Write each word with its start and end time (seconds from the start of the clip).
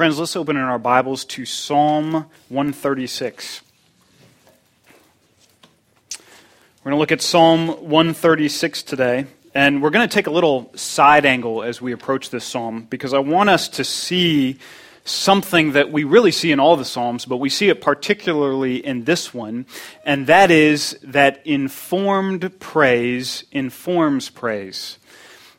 Friends, 0.00 0.18
let's 0.18 0.34
open 0.34 0.56
in 0.56 0.62
our 0.62 0.78
Bibles 0.78 1.26
to 1.26 1.44
Psalm 1.44 2.24
136. 2.48 3.60
We're 6.82 6.84
going 6.84 6.94
to 6.94 6.98
look 6.98 7.12
at 7.12 7.20
Psalm 7.20 7.68
136 7.68 8.82
today, 8.82 9.26
and 9.54 9.82
we're 9.82 9.90
going 9.90 10.08
to 10.08 10.14
take 10.14 10.26
a 10.26 10.30
little 10.30 10.72
side 10.74 11.26
angle 11.26 11.62
as 11.62 11.82
we 11.82 11.92
approach 11.92 12.30
this 12.30 12.46
psalm 12.46 12.86
because 12.88 13.12
I 13.12 13.18
want 13.18 13.50
us 13.50 13.68
to 13.68 13.84
see 13.84 14.58
something 15.04 15.72
that 15.72 15.92
we 15.92 16.04
really 16.04 16.32
see 16.32 16.50
in 16.50 16.60
all 16.60 16.76
the 16.76 16.86
Psalms, 16.86 17.26
but 17.26 17.36
we 17.36 17.50
see 17.50 17.68
it 17.68 17.82
particularly 17.82 18.76
in 18.76 19.04
this 19.04 19.34
one, 19.34 19.66
and 20.06 20.26
that 20.28 20.50
is 20.50 20.98
that 21.02 21.46
informed 21.46 22.58
praise 22.58 23.44
informs 23.52 24.30
praise. 24.30 24.96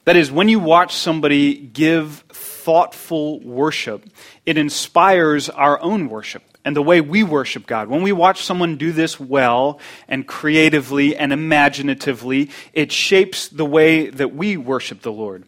That 0.05 0.15
is, 0.15 0.31
when 0.31 0.49
you 0.49 0.59
watch 0.59 0.95
somebody 0.95 1.55
give 1.55 2.23
thoughtful 2.29 3.39
worship, 3.41 4.03
it 4.45 4.57
inspires 4.57 5.49
our 5.49 5.81
own 5.81 6.09
worship 6.09 6.43
and 6.65 6.75
the 6.75 6.81
way 6.81 7.01
we 7.01 7.23
worship 7.23 7.65
God. 7.65 7.87
When 7.87 8.01
we 8.01 8.11
watch 8.11 8.43
someone 8.43 8.77
do 8.77 8.91
this 8.91 9.19
well 9.19 9.79
and 10.07 10.27
creatively 10.27 11.15
and 11.15 11.33
imaginatively, 11.33 12.49
it 12.73 12.91
shapes 12.91 13.47
the 13.47 13.65
way 13.65 14.09
that 14.09 14.33
we 14.33 14.57
worship 14.57 15.01
the 15.01 15.11
Lord. 15.11 15.45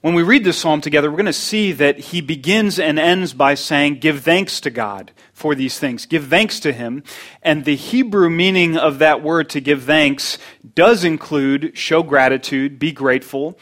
When 0.00 0.14
we 0.14 0.24
read 0.24 0.42
this 0.42 0.58
psalm 0.58 0.80
together, 0.80 1.08
we're 1.08 1.16
going 1.16 1.26
to 1.26 1.32
see 1.32 1.70
that 1.72 1.98
he 1.98 2.20
begins 2.20 2.80
and 2.80 2.98
ends 2.98 3.32
by 3.32 3.54
saying, 3.54 4.00
Give 4.00 4.20
thanks 4.20 4.60
to 4.62 4.70
God 4.70 5.12
for 5.32 5.54
these 5.54 5.78
things. 5.78 6.06
Give 6.06 6.26
thanks 6.26 6.58
to 6.60 6.72
him. 6.72 7.04
And 7.40 7.64
the 7.64 7.76
Hebrew 7.76 8.28
meaning 8.28 8.76
of 8.76 8.98
that 8.98 9.22
word 9.22 9.48
to 9.50 9.60
give 9.60 9.84
thanks 9.84 10.38
does 10.74 11.04
include 11.04 11.78
show 11.78 12.02
gratitude, 12.02 12.80
be 12.80 12.90
grateful 12.90 13.56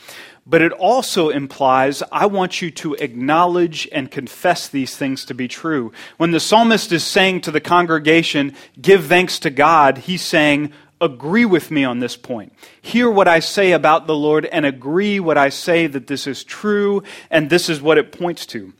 but 0.46 0.62
it 0.62 0.72
also 0.72 1.28
implies 1.28 2.02
I 2.10 2.26
want 2.26 2.60
you 2.60 2.70
to 2.72 2.94
acknowledge 2.94 3.88
and 3.92 4.10
confess 4.10 4.68
these 4.68 4.96
things 4.96 5.24
to 5.26 5.34
be 5.34 5.48
true. 5.48 5.92
When 6.16 6.30
the 6.30 6.40
psalmist 6.40 6.92
is 6.92 7.04
saying 7.04 7.42
to 7.42 7.50
the 7.50 7.60
congregation, 7.60 8.54
Give 8.80 9.04
thanks 9.04 9.38
to 9.40 9.50
God, 9.50 9.98
he's 9.98 10.22
saying, 10.22 10.72
Agree 11.00 11.46
with 11.46 11.70
me 11.70 11.84
on 11.84 12.00
this 12.00 12.16
point. 12.16 12.52
Hear 12.82 13.10
what 13.10 13.26
I 13.26 13.40
say 13.40 13.72
about 13.72 14.06
the 14.06 14.14
Lord 14.14 14.44
and 14.44 14.66
agree 14.66 15.18
what 15.18 15.38
I 15.38 15.48
say 15.48 15.86
that 15.86 16.08
this 16.08 16.26
is 16.26 16.44
true 16.44 17.02
and 17.30 17.48
this 17.48 17.70
is 17.70 17.80
what 17.80 17.96
it 17.96 18.12
points 18.12 18.44
to. 18.46 18.74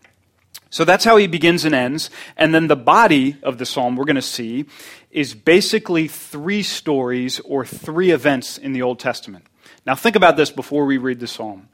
So 0.69 0.84
that's 0.84 1.05
how 1.05 1.17
he 1.17 1.27
begins 1.27 1.64
and 1.64 1.74
ends. 1.74 2.11
And 2.36 2.55
then 2.55 2.69
the 2.69 2.77
body 2.77 3.36
of 3.42 3.58
the 3.58 3.67
psalm 3.67 3.97
we're 3.97 4.05
going 4.05 4.17
to 4.17 4.22
see 4.22 4.67
is 5.11 5.34
basically 5.34 6.06
three 6.06 6.62
stories 6.62 7.41
or 7.41 7.64
three 7.64 8.11
events 8.11 8.56
in 8.56 8.72
the 8.72 8.83
Old 8.83 9.00
Testament. 9.00 9.47
Now, 9.86 9.95
think 9.95 10.17
about 10.17 10.36
this 10.36 10.50
before 10.50 10.84
we 10.84 10.98
read 10.98 11.20
the 11.20 11.27
psalm. 11.27 11.69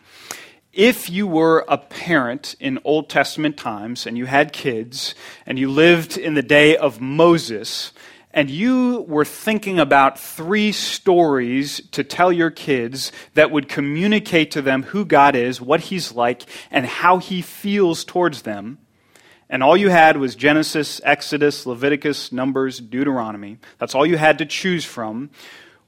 If 0.72 1.08
you 1.10 1.26
were 1.26 1.64
a 1.68 1.78
parent 1.78 2.54
in 2.60 2.78
Old 2.84 3.08
Testament 3.08 3.56
times 3.56 4.06
and 4.06 4.16
you 4.16 4.26
had 4.26 4.52
kids 4.52 5.14
and 5.46 5.58
you 5.58 5.70
lived 5.70 6.18
in 6.18 6.34
the 6.34 6.42
day 6.42 6.76
of 6.76 7.00
Moses, 7.00 7.92
and 8.32 8.50
you 8.50 9.06
were 9.08 9.24
thinking 9.24 9.78
about 9.78 10.20
three 10.20 10.70
stories 10.70 11.80
to 11.92 12.04
tell 12.04 12.30
your 12.30 12.50
kids 12.50 13.10
that 13.32 13.50
would 13.50 13.68
communicate 13.68 14.50
to 14.50 14.60
them 14.60 14.82
who 14.82 15.06
God 15.06 15.34
is, 15.34 15.60
what 15.60 15.80
He's 15.80 16.12
like, 16.12 16.42
and 16.70 16.84
how 16.84 17.16
He 17.16 17.40
feels 17.40 18.04
towards 18.04 18.42
them, 18.42 18.78
and 19.48 19.62
all 19.62 19.76
you 19.76 19.90
had 19.90 20.16
was 20.16 20.34
Genesis, 20.34 21.00
Exodus, 21.04 21.66
Leviticus, 21.66 22.32
Numbers, 22.32 22.80
Deuteronomy, 22.80 23.58
that's 23.78 23.94
all 23.94 24.04
you 24.04 24.16
had 24.16 24.38
to 24.38 24.46
choose 24.46 24.84
from. 24.84 25.30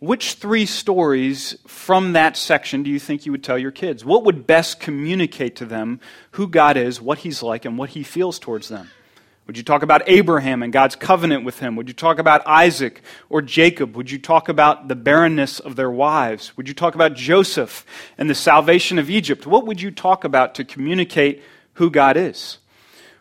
Which 0.01 0.35
three 0.35 0.67
stories 0.67 1.59
from 1.67 2.13
that 2.13 2.37
section 2.37 2.85
do 2.85 2.91
you 2.91 3.01
think 3.01 3.27
you 3.27 3.33
would 3.33 3.43
tell 3.43 3.59
your 3.59 3.73
kids? 3.73 4.05
What 4.05 4.25
would 4.25 4.47
best 4.47 4.79
communicate 4.79 5.57
to 5.57 5.65
them 5.65 6.01
who 6.33 6.47
God 6.47 6.77
is, 6.77 7.01
what 7.01 7.19
He's 7.19 7.43
like, 7.43 7.65
and 7.65 7.77
what 7.77 7.91
He 7.91 8.05
feels 8.05 8.39
towards 8.39 8.69
them? 8.69 8.91
Would 9.49 9.57
you 9.57 9.63
talk 9.63 9.83
about 9.83 10.03
Abraham 10.07 10.63
and 10.63 10.71
God's 10.73 10.95
covenant 10.95 11.43
with 11.43 11.59
him? 11.59 11.75
Would 11.77 11.89
you 11.89 11.95
talk 11.95 12.19
about 12.19 12.47
Isaac 12.47 13.01
or 13.31 13.41
Jacob? 13.41 13.97
Would 13.97 14.11
you 14.11 14.19
talk 14.19 14.51
about 14.51 14.89
the 14.89 14.95
barrenness 14.95 15.59
of 15.59 15.75
their 15.75 15.91
wives? 15.91 16.55
Would 16.59 16.69
you 16.69 16.75
talk 16.75 16.95
about 16.95 17.15
Joseph 17.15 17.87
and 18.19 18.29
the 18.29 18.35
salvation 18.35 18.99
of 18.99 19.09
Egypt? 19.09 19.47
What 19.47 19.67
would 19.67 19.81
you 19.81 19.91
talk 19.91 20.23
about 20.23 20.55
to 20.57 20.65
communicate 20.65 21.43
who 21.75 21.89
God 21.89 22.19
is? 22.19 22.59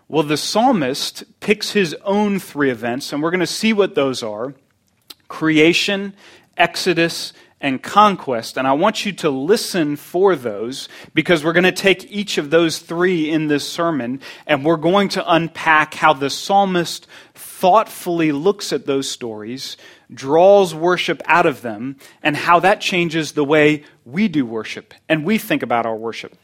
Well, 0.10 0.24
the 0.24 0.36
psalmist 0.36 1.24
picks 1.40 1.72
his 1.72 1.96
own 2.04 2.40
three 2.40 2.72
events, 2.72 3.14
and 3.14 3.24
we're 3.24 3.32
going 3.32 3.40
to 3.40 3.48
see 3.48 3.72
what 3.72 3.96
those 3.96 4.22
are 4.22 4.54
creation, 5.30 6.14
Exodus, 6.58 7.34
and 7.60 7.82
conquest. 7.82 8.58
And 8.58 8.68
I 8.68 8.74
want 8.74 9.06
you 9.06 9.12
to 9.14 9.30
listen 9.30 9.96
for 9.96 10.36
those 10.36 10.88
because 11.14 11.44
we're 11.44 11.54
going 11.54 11.64
to 11.64 11.72
take 11.72 12.12
each 12.12 12.38
of 12.38 12.50
those 12.50 12.80
three 12.80 13.30
in 13.30 13.48
this 13.48 13.68
sermon 13.68 14.22
and 14.46 14.64
we're 14.64 14.78
going 14.78 15.10
to 15.10 15.34
unpack 15.34 15.96
how 15.96 16.14
the 16.14 16.30
psalmist 16.30 17.08
thoughtfully 17.34 18.32
looks 18.32 18.72
at 18.72 18.86
those 18.86 19.10
stories, 19.10 19.78
draws 20.14 20.76
worship 20.76 21.22
out 21.26 21.48
of 21.48 21.62
them, 21.62 21.98
and 22.22 22.38
how 22.38 22.60
that 22.60 22.80
changes 22.80 23.32
the 23.32 23.44
way 23.44 23.84
we 24.06 24.28
do 24.28 24.46
worship 24.46 24.94
and 25.10 25.26
we 25.26 25.38
think 25.38 25.64
about 25.64 25.86
our 25.86 25.96
worship. 25.96 26.38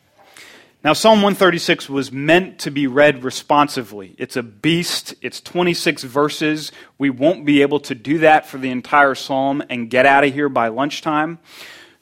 Now, 0.84 0.92
Psalm 0.92 1.20
136 1.20 1.88
was 1.88 2.12
meant 2.12 2.60
to 2.60 2.70
be 2.70 2.88
read 2.88 3.24
responsively. 3.24 4.16
It's 4.18 4.36
a 4.36 4.44
beast, 4.44 5.16
it's 5.22 5.40
26 5.40 6.04
verses. 6.04 6.74
We 6.98 7.10
won't 7.10 7.46
be 7.46 7.62
able 7.62 7.80
to 7.82 7.96
do 7.96 8.18
that 8.18 8.48
for 8.48 8.58
the 8.58 8.70
entire 8.70 9.16
psalm 9.16 9.64
and 9.70 9.90
get 9.90 10.06
out 10.06 10.26
of 10.26 10.34
here 10.34 10.50
by 10.50 10.68
lunchtime. 10.68 11.40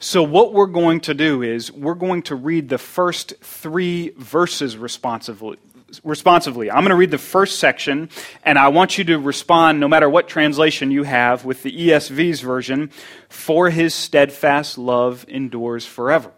So, 0.00 0.24
what 0.24 0.52
we're 0.52 0.66
going 0.66 0.98
to 1.02 1.14
do 1.14 1.42
is 1.42 1.70
we're 1.70 1.94
going 1.94 2.22
to 2.22 2.34
read 2.34 2.68
the 2.70 2.78
first 2.78 3.34
three 3.40 4.10
verses 4.16 4.76
responsively. 4.76 5.58
Responsively. 6.02 6.68
I'm 6.68 6.80
going 6.80 6.90
to 6.90 6.96
read 6.96 7.12
the 7.12 7.18
first 7.18 7.60
section, 7.60 8.10
and 8.42 8.58
I 8.58 8.66
want 8.66 8.98
you 8.98 9.04
to 9.04 9.18
respond, 9.20 9.78
no 9.78 9.86
matter 9.86 10.10
what 10.10 10.26
translation 10.26 10.90
you 10.90 11.04
have, 11.04 11.44
with 11.44 11.62
the 11.62 11.70
ESV's 11.70 12.40
version, 12.40 12.90
for 13.28 13.70
his 13.70 13.94
steadfast 13.94 14.76
love 14.76 15.24
endures 15.28 15.86
forever. 15.86 16.32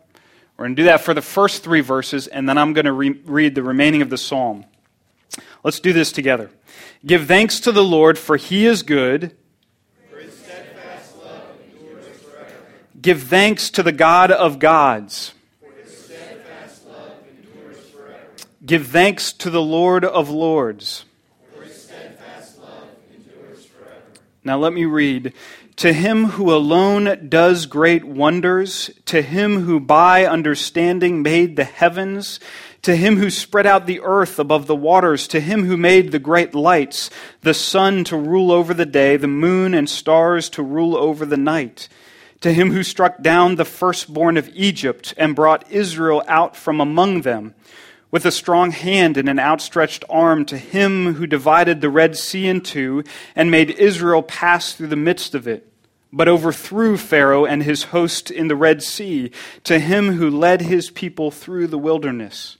We're 0.56 0.66
going 0.66 0.76
to 0.76 0.82
do 0.82 0.86
that 0.86 1.00
for 1.00 1.14
the 1.14 1.22
first 1.22 1.64
three 1.64 1.80
verses, 1.80 2.26
and 2.28 2.48
then 2.48 2.58
I'm 2.58 2.72
going 2.72 2.84
to 2.84 2.92
re- 2.92 3.20
read 3.24 3.54
the 3.54 3.62
remaining 3.62 4.02
of 4.02 4.10
the 4.10 4.18
psalm. 4.18 4.64
Let's 5.64 5.80
do 5.80 5.92
this 5.92 6.12
together. 6.12 6.50
Give 7.04 7.26
thanks 7.26 7.58
to 7.60 7.72
the 7.72 7.82
Lord, 7.82 8.18
for 8.18 8.36
he 8.36 8.66
is 8.66 8.82
good. 8.82 9.36
Give 13.00 13.22
thanks 13.22 13.68
to 13.70 13.82
the 13.82 13.92
God 13.92 14.30
of 14.30 14.58
gods. 14.58 15.34
Give 18.64 18.86
thanks 18.86 19.32
to 19.34 19.50
the 19.50 19.60
Lord 19.60 20.04
of 20.06 20.30
lords. 20.30 21.04
Now 24.42 24.58
let 24.58 24.72
me 24.72 24.84
read 24.84 25.34
to 25.76 25.92
him 25.92 26.26
who 26.26 26.54
alone 26.54 27.28
does 27.28 27.66
great 27.66 28.04
wonders, 28.04 28.90
to 29.06 29.22
him 29.22 29.62
who 29.62 29.80
by 29.80 30.24
understanding 30.24 31.22
made 31.22 31.56
the 31.56 31.64
heavens, 31.64 32.38
to 32.82 32.94
him 32.94 33.16
who 33.16 33.30
spread 33.30 33.66
out 33.66 33.86
the 33.86 34.00
earth 34.00 34.38
above 34.38 34.66
the 34.66 34.76
waters, 34.76 35.26
to 35.28 35.40
him 35.40 35.64
who 35.64 35.76
made 35.76 36.12
the 36.12 36.18
great 36.18 36.54
lights, 36.54 37.10
the 37.40 37.54
sun 37.54 38.04
to 38.04 38.16
rule 38.16 38.52
over 38.52 38.72
the 38.72 38.86
day, 38.86 39.16
the 39.16 39.26
moon 39.26 39.74
and 39.74 39.90
stars 39.90 40.48
to 40.50 40.62
rule 40.62 40.96
over 40.96 41.26
the 41.26 41.36
night, 41.36 41.88
to 42.40 42.52
him 42.52 42.70
who 42.70 42.82
struck 42.82 43.20
down 43.22 43.56
the 43.56 43.64
firstborn 43.64 44.36
of 44.36 44.50
Egypt 44.54 45.12
and 45.16 45.34
brought 45.34 45.70
Israel 45.72 46.22
out 46.28 46.56
from 46.56 46.80
among 46.80 47.22
them 47.22 47.54
with 48.14 48.24
a 48.24 48.30
strong 48.30 48.70
hand 48.70 49.16
and 49.16 49.28
an 49.28 49.40
outstretched 49.40 50.04
arm 50.08 50.44
to 50.44 50.56
him 50.56 51.14
who 51.14 51.26
divided 51.26 51.80
the 51.80 51.90
Red 51.90 52.16
Sea 52.16 52.46
in 52.46 52.60
two 52.60 53.02
and 53.34 53.50
made 53.50 53.70
Israel 53.70 54.22
pass 54.22 54.72
through 54.72 54.86
the 54.86 54.94
midst 54.94 55.34
of 55.34 55.48
it, 55.48 55.68
but 56.12 56.28
overthrew 56.28 56.96
Pharaoh 56.96 57.44
and 57.44 57.64
his 57.64 57.82
host 57.86 58.30
in 58.30 58.46
the 58.46 58.54
Red 58.54 58.84
Sea, 58.84 59.32
to 59.64 59.80
him 59.80 60.12
who 60.12 60.30
led 60.30 60.60
his 60.60 60.92
people 60.92 61.32
through 61.32 61.66
the 61.66 61.76
wilderness. 61.76 62.56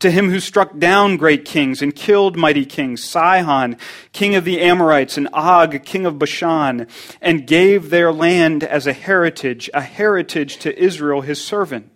To 0.00 0.10
him 0.10 0.28
who 0.28 0.40
struck 0.40 0.76
down 0.76 1.18
great 1.18 1.44
kings 1.44 1.82
and 1.82 1.94
killed 1.94 2.36
mighty 2.36 2.64
kings, 2.64 3.04
Sihon, 3.04 3.76
king 4.10 4.34
of 4.34 4.44
the 4.44 4.60
Amorites, 4.60 5.16
and 5.16 5.28
Og, 5.32 5.84
king 5.84 6.04
of 6.04 6.18
Bashan, 6.18 6.88
and 7.22 7.46
gave 7.46 7.90
their 7.90 8.12
land 8.12 8.64
as 8.64 8.88
a 8.88 8.92
heritage, 8.92 9.70
a 9.72 9.82
heritage 9.82 10.56
to 10.58 10.76
Israel 10.76 11.20
his 11.20 11.40
servant. 11.40 11.92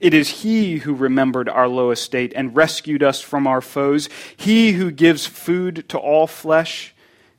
It 0.00 0.14
is 0.14 0.42
He 0.42 0.78
who 0.78 0.94
remembered 0.94 1.48
our 1.48 1.68
low 1.68 1.90
estate 1.90 2.32
and 2.36 2.54
rescued 2.54 3.02
us 3.02 3.20
from 3.20 3.46
our 3.46 3.60
foes. 3.60 4.08
He 4.36 4.72
who 4.72 4.90
gives 4.90 5.26
food 5.26 5.88
to 5.88 5.98
all 5.98 6.26
flesh. 6.26 6.94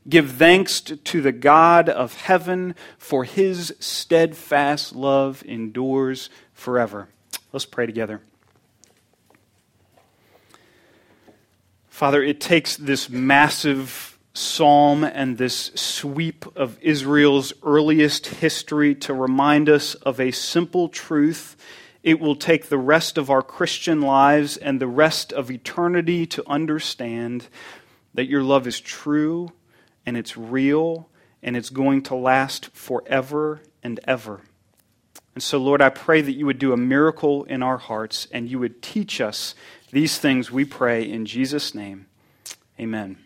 Give 0.08 0.32
thanks 0.32 0.82
to 0.82 1.22
the 1.22 1.32
God 1.32 1.88
of 1.88 2.16
heaven, 2.16 2.76
for 2.98 3.24
His 3.24 3.76
steadfast 3.80 4.96
love 4.96 5.44
endures 5.46 6.30
forever. 6.54 7.10
Let's 7.54 7.66
pray 7.66 7.86
together. 7.86 8.22
Father, 11.88 12.24
it 12.24 12.40
takes 12.40 12.78
this 12.78 13.10
massive 13.10 14.18
psalm 14.34 15.04
and 15.04 15.38
this 15.38 15.72
sweep 15.76 16.46
of 16.56 16.78
Israel's 16.82 17.52
earliest 17.62 18.28
history 18.28 18.96
to 18.96 19.14
remind 19.14 19.68
us 19.68 19.96
of 19.96 20.20
a 20.20 20.32
simple 20.32 20.88
truth 20.88 21.58
it 22.04 22.20
will 22.20 22.36
take 22.36 22.70
the 22.70 22.78
rest 22.78 23.18
of 23.18 23.30
our 23.30 23.42
Christian 23.42 24.02
lives 24.02 24.58
and 24.58 24.80
the 24.80 24.88
rest 24.88 25.34
of 25.34 25.52
eternity 25.52 26.26
to 26.28 26.44
understand 26.48 27.48
that 28.14 28.28
your 28.28 28.44
love 28.44 28.68
is 28.68 28.80
true 28.80 29.52
and 30.06 30.16
it's 30.18 30.38
real 30.38 31.10
and 31.44 31.56
it's 31.56 31.70
going 31.70 32.02
to 32.04 32.16
last 32.16 32.70
forever 32.74 33.62
and 33.84 34.00
ever. 34.06 34.42
And 35.36 35.44
so, 35.44 35.58
Lord, 35.58 35.82
I 35.82 35.90
pray 35.90 36.22
that 36.22 36.34
you 36.34 36.46
would 36.46 36.60
do 36.60 36.74
a 36.74 36.78
miracle 36.78 37.44
in 37.46 37.64
our 37.64 37.78
hearts 37.78 38.28
and 38.32 38.50
you 38.50 38.60
would 38.60 38.82
teach 38.82 39.22
us 39.22 39.56
these 39.92 40.18
things, 40.18 40.52
we 40.52 40.66
pray 40.66 41.10
in 41.10 41.26
Jesus' 41.26 41.74
name. 41.74 42.06
Amen. 42.80 43.18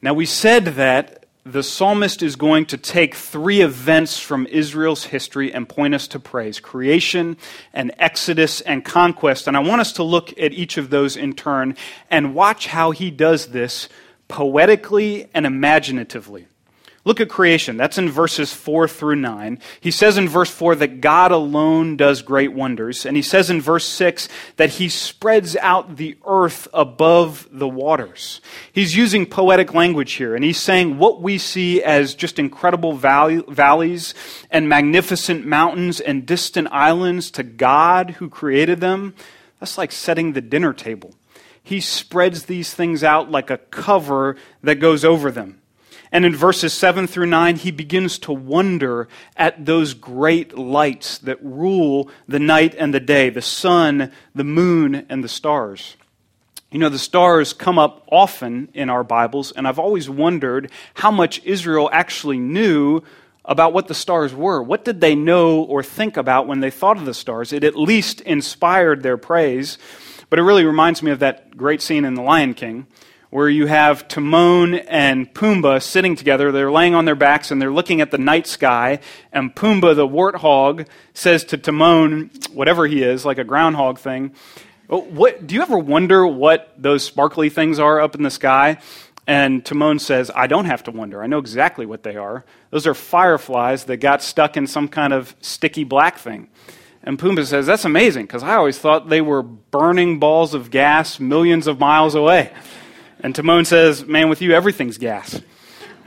Now, 0.00 0.14
we 0.14 0.26
said 0.26 0.66
that 0.66 1.23
the 1.44 1.62
psalmist 1.62 2.22
is 2.22 2.36
going 2.36 2.64
to 2.66 2.78
take 2.78 3.14
three 3.14 3.60
events 3.60 4.18
from 4.18 4.46
Israel's 4.46 5.04
history 5.04 5.52
and 5.52 5.68
point 5.68 5.94
us 5.94 6.08
to 6.08 6.18
praise 6.18 6.58
creation 6.58 7.36
and 7.74 7.92
exodus 7.98 8.62
and 8.62 8.82
conquest. 8.82 9.46
And 9.46 9.56
I 9.56 9.60
want 9.60 9.82
us 9.82 9.92
to 9.94 10.02
look 10.02 10.38
at 10.38 10.52
each 10.52 10.78
of 10.78 10.88
those 10.88 11.16
in 11.16 11.34
turn 11.34 11.76
and 12.10 12.34
watch 12.34 12.68
how 12.68 12.92
he 12.92 13.10
does 13.10 13.48
this 13.48 13.90
poetically 14.26 15.28
and 15.34 15.44
imaginatively. 15.44 16.46
Look 17.06 17.20
at 17.20 17.28
creation. 17.28 17.76
That's 17.76 17.98
in 17.98 18.08
verses 18.08 18.54
4 18.54 18.88
through 18.88 19.16
9. 19.16 19.58
He 19.78 19.90
says 19.90 20.16
in 20.16 20.26
verse 20.26 20.50
4 20.50 20.76
that 20.76 21.02
God 21.02 21.32
alone 21.32 21.98
does 21.98 22.22
great 22.22 22.54
wonders. 22.54 23.04
And 23.04 23.14
he 23.14 23.22
says 23.22 23.50
in 23.50 23.60
verse 23.60 23.84
6 23.84 24.26
that 24.56 24.70
he 24.70 24.88
spreads 24.88 25.54
out 25.56 25.96
the 25.96 26.16
earth 26.26 26.66
above 26.72 27.46
the 27.52 27.68
waters. 27.68 28.40
He's 28.72 28.96
using 28.96 29.26
poetic 29.26 29.74
language 29.74 30.12
here. 30.12 30.34
And 30.34 30.42
he's 30.42 30.58
saying 30.58 30.96
what 30.96 31.20
we 31.20 31.36
see 31.36 31.82
as 31.82 32.14
just 32.14 32.38
incredible 32.38 32.94
valleys 32.94 34.14
and 34.50 34.66
magnificent 34.66 35.44
mountains 35.44 36.00
and 36.00 36.24
distant 36.24 36.68
islands 36.70 37.30
to 37.32 37.42
God 37.42 38.12
who 38.12 38.30
created 38.30 38.80
them, 38.80 39.14
that's 39.60 39.76
like 39.76 39.92
setting 39.92 40.32
the 40.32 40.40
dinner 40.40 40.72
table. 40.72 41.14
He 41.62 41.80
spreads 41.80 42.44
these 42.44 42.72
things 42.72 43.04
out 43.04 43.30
like 43.30 43.50
a 43.50 43.58
cover 43.58 44.36
that 44.62 44.76
goes 44.76 45.04
over 45.04 45.30
them. 45.30 45.60
And 46.14 46.24
in 46.24 46.36
verses 46.36 46.72
7 46.72 47.08
through 47.08 47.26
9, 47.26 47.56
he 47.56 47.72
begins 47.72 48.20
to 48.20 48.32
wonder 48.32 49.08
at 49.36 49.66
those 49.66 49.94
great 49.94 50.56
lights 50.56 51.18
that 51.18 51.44
rule 51.44 52.08
the 52.28 52.38
night 52.38 52.72
and 52.78 52.94
the 52.94 53.00
day 53.00 53.30
the 53.30 53.42
sun, 53.42 54.12
the 54.32 54.44
moon, 54.44 55.06
and 55.08 55.24
the 55.24 55.28
stars. 55.28 55.96
You 56.70 56.78
know, 56.78 56.88
the 56.88 57.00
stars 57.00 57.52
come 57.52 57.80
up 57.80 58.06
often 58.12 58.68
in 58.74 58.90
our 58.90 59.02
Bibles, 59.02 59.50
and 59.50 59.66
I've 59.66 59.80
always 59.80 60.08
wondered 60.08 60.70
how 60.94 61.10
much 61.10 61.42
Israel 61.42 61.90
actually 61.92 62.38
knew 62.38 63.02
about 63.44 63.72
what 63.72 63.88
the 63.88 63.94
stars 63.94 64.32
were. 64.32 64.62
What 64.62 64.84
did 64.84 65.00
they 65.00 65.16
know 65.16 65.64
or 65.64 65.82
think 65.82 66.16
about 66.16 66.46
when 66.46 66.60
they 66.60 66.70
thought 66.70 66.96
of 66.96 67.06
the 67.06 67.12
stars? 67.14 67.52
It 67.52 67.64
at 67.64 67.74
least 67.74 68.20
inspired 68.20 69.02
their 69.02 69.16
praise. 69.16 69.78
But 70.30 70.38
it 70.38 70.42
really 70.42 70.64
reminds 70.64 71.02
me 71.02 71.10
of 71.10 71.18
that 71.18 71.56
great 71.56 71.82
scene 71.82 72.04
in 72.04 72.14
The 72.14 72.22
Lion 72.22 72.54
King 72.54 72.86
where 73.34 73.48
you 73.48 73.66
have 73.66 74.06
Timon 74.06 74.74
and 74.74 75.34
Pumbaa 75.34 75.82
sitting 75.82 76.14
together. 76.14 76.52
They're 76.52 76.70
laying 76.70 76.94
on 76.94 77.04
their 77.04 77.16
backs 77.16 77.50
and 77.50 77.60
they're 77.60 77.72
looking 77.72 78.00
at 78.00 78.12
the 78.12 78.16
night 78.16 78.46
sky. 78.46 79.00
And 79.32 79.52
Pumbaa, 79.52 79.96
the 79.96 80.06
warthog, 80.06 80.86
says 81.14 81.42
to 81.46 81.58
Timon, 81.58 82.30
whatever 82.52 82.86
he 82.86 83.02
is, 83.02 83.24
like 83.24 83.38
a 83.38 83.42
groundhog 83.42 83.98
thing, 83.98 84.36
oh, 84.88 85.00
what, 85.00 85.48
do 85.48 85.56
you 85.56 85.62
ever 85.62 85.76
wonder 85.76 86.24
what 86.24 86.74
those 86.78 87.02
sparkly 87.02 87.48
things 87.48 87.80
are 87.80 88.00
up 88.00 88.14
in 88.14 88.22
the 88.22 88.30
sky? 88.30 88.78
And 89.26 89.66
Timon 89.66 89.98
says, 89.98 90.30
I 90.32 90.46
don't 90.46 90.66
have 90.66 90.84
to 90.84 90.92
wonder. 90.92 91.20
I 91.20 91.26
know 91.26 91.38
exactly 91.38 91.86
what 91.86 92.04
they 92.04 92.14
are. 92.14 92.44
Those 92.70 92.86
are 92.86 92.94
fireflies 92.94 93.82
that 93.86 93.96
got 93.96 94.22
stuck 94.22 94.56
in 94.56 94.68
some 94.68 94.86
kind 94.86 95.12
of 95.12 95.34
sticky 95.40 95.82
black 95.82 96.18
thing. 96.18 96.50
And 97.02 97.18
Pumbaa 97.18 97.46
says, 97.46 97.66
That's 97.66 97.84
amazing, 97.84 98.26
because 98.26 98.44
I 98.44 98.54
always 98.54 98.78
thought 98.78 99.08
they 99.08 99.20
were 99.20 99.42
burning 99.42 100.20
balls 100.20 100.54
of 100.54 100.70
gas 100.70 101.18
millions 101.18 101.66
of 101.66 101.80
miles 101.80 102.14
away. 102.14 102.52
And 103.24 103.34
Timon 103.34 103.64
says, 103.64 104.04
Man, 104.04 104.28
with 104.28 104.42
you, 104.42 104.52
everything's 104.52 104.98
gas. 104.98 105.40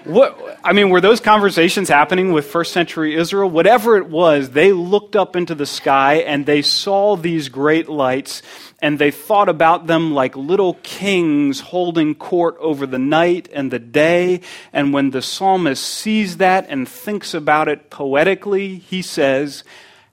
What, 0.03 0.59
I 0.63 0.71
mean, 0.71 0.91
were 0.91 1.01
those 1.01 1.19
conversations 1.19 1.89
happening 1.89 2.31
with 2.31 2.45
first 2.45 2.71
century 2.71 3.15
Israel? 3.15 3.49
Whatever 3.49 3.97
it 3.97 4.07
was, 4.07 4.51
they 4.51 4.71
looked 4.71 5.15
up 5.15 5.35
into 5.35 5.55
the 5.55 5.65
sky 5.65 6.17
and 6.17 6.45
they 6.45 6.61
saw 6.61 7.15
these 7.15 7.49
great 7.49 7.89
lights 7.89 8.43
and 8.83 8.99
they 8.99 9.09
thought 9.09 9.49
about 9.49 9.87
them 9.87 10.13
like 10.13 10.37
little 10.37 10.75
kings 10.83 11.59
holding 11.59 12.13
court 12.13 12.55
over 12.59 12.85
the 12.85 12.99
night 12.99 13.49
and 13.51 13.71
the 13.71 13.79
day. 13.79 14.41
And 14.71 14.93
when 14.93 15.09
the 15.09 15.23
psalmist 15.23 15.83
sees 15.83 16.37
that 16.37 16.67
and 16.69 16.87
thinks 16.87 17.33
about 17.33 17.67
it 17.67 17.89
poetically, 17.89 18.75
he 18.75 19.01
says, 19.01 19.63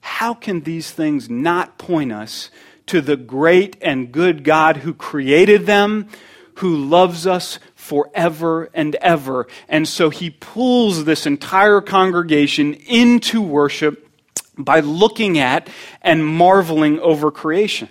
How 0.01 0.33
can 0.33 0.61
these 0.61 0.89
things 0.89 1.29
not 1.29 1.77
point 1.77 2.11
us 2.11 2.49
to 2.87 2.99
the 2.99 3.15
great 3.15 3.77
and 3.79 4.11
good 4.11 4.43
God 4.43 4.77
who 4.77 4.95
created 4.95 5.67
them? 5.67 6.09
Who 6.55 6.75
loves 6.75 7.27
us 7.27 7.59
forever 7.75 8.69
and 8.73 8.95
ever. 8.95 9.47
And 9.67 9.87
so 9.87 10.09
he 10.09 10.29
pulls 10.29 11.05
this 11.05 11.25
entire 11.25 11.81
congregation 11.81 12.73
into 12.73 13.41
worship 13.41 14.09
by 14.57 14.79
looking 14.79 15.37
at 15.37 15.69
and 16.01 16.25
marveling 16.25 16.99
over 16.99 17.31
creation. 17.31 17.89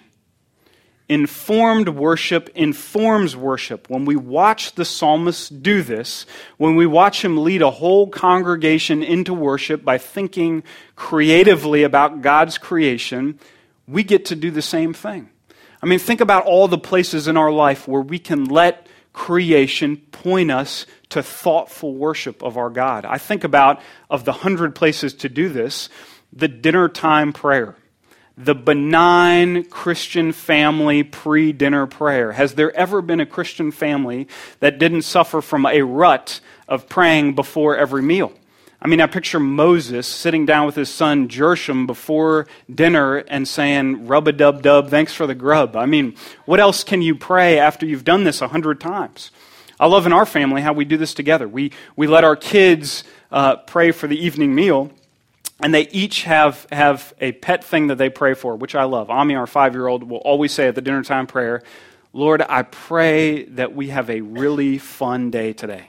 Informed 1.06 1.90
worship 1.90 2.48
informs 2.54 3.36
worship. 3.36 3.90
When 3.90 4.06
we 4.06 4.16
watch 4.16 4.74
the 4.74 4.86
psalmist 4.86 5.62
do 5.62 5.82
this, 5.82 6.24
when 6.56 6.76
we 6.76 6.86
watch 6.86 7.22
him 7.22 7.36
lead 7.36 7.60
a 7.60 7.70
whole 7.70 8.08
congregation 8.08 9.02
into 9.02 9.34
worship 9.34 9.84
by 9.84 9.98
thinking 9.98 10.62
creatively 10.96 11.82
about 11.82 12.22
God's 12.22 12.56
creation, 12.56 13.38
we 13.86 14.02
get 14.02 14.24
to 14.26 14.34
do 14.34 14.50
the 14.50 14.62
same 14.62 14.94
thing. 14.94 15.28
I 15.84 15.86
mean, 15.86 15.98
think 15.98 16.22
about 16.22 16.46
all 16.46 16.66
the 16.66 16.78
places 16.78 17.28
in 17.28 17.36
our 17.36 17.52
life 17.52 17.86
where 17.86 18.00
we 18.00 18.18
can 18.18 18.46
let 18.46 18.86
creation 19.12 19.98
point 19.98 20.50
us 20.50 20.86
to 21.10 21.22
thoughtful 21.22 21.94
worship 21.94 22.42
of 22.42 22.56
our 22.56 22.70
God. 22.70 23.04
I 23.04 23.18
think 23.18 23.44
about, 23.44 23.82
of 24.08 24.24
the 24.24 24.32
hundred 24.32 24.74
places 24.74 25.12
to 25.16 25.28
do 25.28 25.50
this, 25.50 25.90
the 26.32 26.48
dinner 26.48 26.88
time 26.88 27.34
prayer, 27.34 27.76
the 28.38 28.54
benign 28.54 29.64
Christian 29.64 30.32
family 30.32 31.02
pre 31.02 31.52
dinner 31.52 31.86
prayer. 31.86 32.32
Has 32.32 32.54
there 32.54 32.74
ever 32.74 33.02
been 33.02 33.20
a 33.20 33.26
Christian 33.26 33.70
family 33.70 34.26
that 34.60 34.78
didn't 34.78 35.02
suffer 35.02 35.42
from 35.42 35.66
a 35.66 35.82
rut 35.82 36.40
of 36.66 36.88
praying 36.88 37.34
before 37.34 37.76
every 37.76 38.00
meal? 38.00 38.32
I 38.84 38.86
mean, 38.86 39.00
I 39.00 39.06
picture 39.06 39.40
Moses 39.40 40.06
sitting 40.06 40.44
down 40.44 40.66
with 40.66 40.74
his 40.74 40.90
son 40.90 41.26
Gershom 41.26 41.86
before 41.86 42.46
dinner 42.72 43.16
and 43.16 43.48
saying, 43.48 44.06
Rub 44.06 44.28
a 44.28 44.32
dub 44.32 44.60
dub, 44.60 44.90
thanks 44.90 45.14
for 45.14 45.26
the 45.26 45.34
grub. 45.34 45.74
I 45.74 45.86
mean, 45.86 46.14
what 46.44 46.60
else 46.60 46.84
can 46.84 47.00
you 47.00 47.14
pray 47.14 47.58
after 47.58 47.86
you've 47.86 48.04
done 48.04 48.24
this 48.24 48.42
a 48.42 48.48
hundred 48.48 48.82
times? 48.82 49.30
I 49.80 49.86
love 49.86 50.04
in 50.04 50.12
our 50.12 50.26
family 50.26 50.60
how 50.60 50.74
we 50.74 50.84
do 50.84 50.98
this 50.98 51.14
together. 51.14 51.48
We, 51.48 51.72
we 51.96 52.06
let 52.06 52.24
our 52.24 52.36
kids 52.36 53.04
uh, 53.32 53.56
pray 53.56 53.90
for 53.90 54.06
the 54.06 54.22
evening 54.22 54.54
meal, 54.54 54.90
and 55.60 55.72
they 55.72 55.88
each 55.88 56.24
have, 56.24 56.66
have 56.70 57.14
a 57.22 57.32
pet 57.32 57.64
thing 57.64 57.86
that 57.86 57.96
they 57.96 58.10
pray 58.10 58.34
for, 58.34 58.54
which 58.54 58.74
I 58.74 58.84
love. 58.84 59.08
Ami, 59.08 59.34
our 59.34 59.46
five 59.46 59.72
year 59.72 59.86
old, 59.86 60.02
will 60.02 60.18
always 60.18 60.52
say 60.52 60.68
at 60.68 60.74
the 60.74 60.82
dinner 60.82 61.02
time 61.02 61.26
prayer, 61.26 61.62
Lord, 62.12 62.42
I 62.42 62.64
pray 62.64 63.44
that 63.44 63.74
we 63.74 63.88
have 63.88 64.10
a 64.10 64.20
really 64.20 64.76
fun 64.76 65.30
day 65.30 65.54
today 65.54 65.88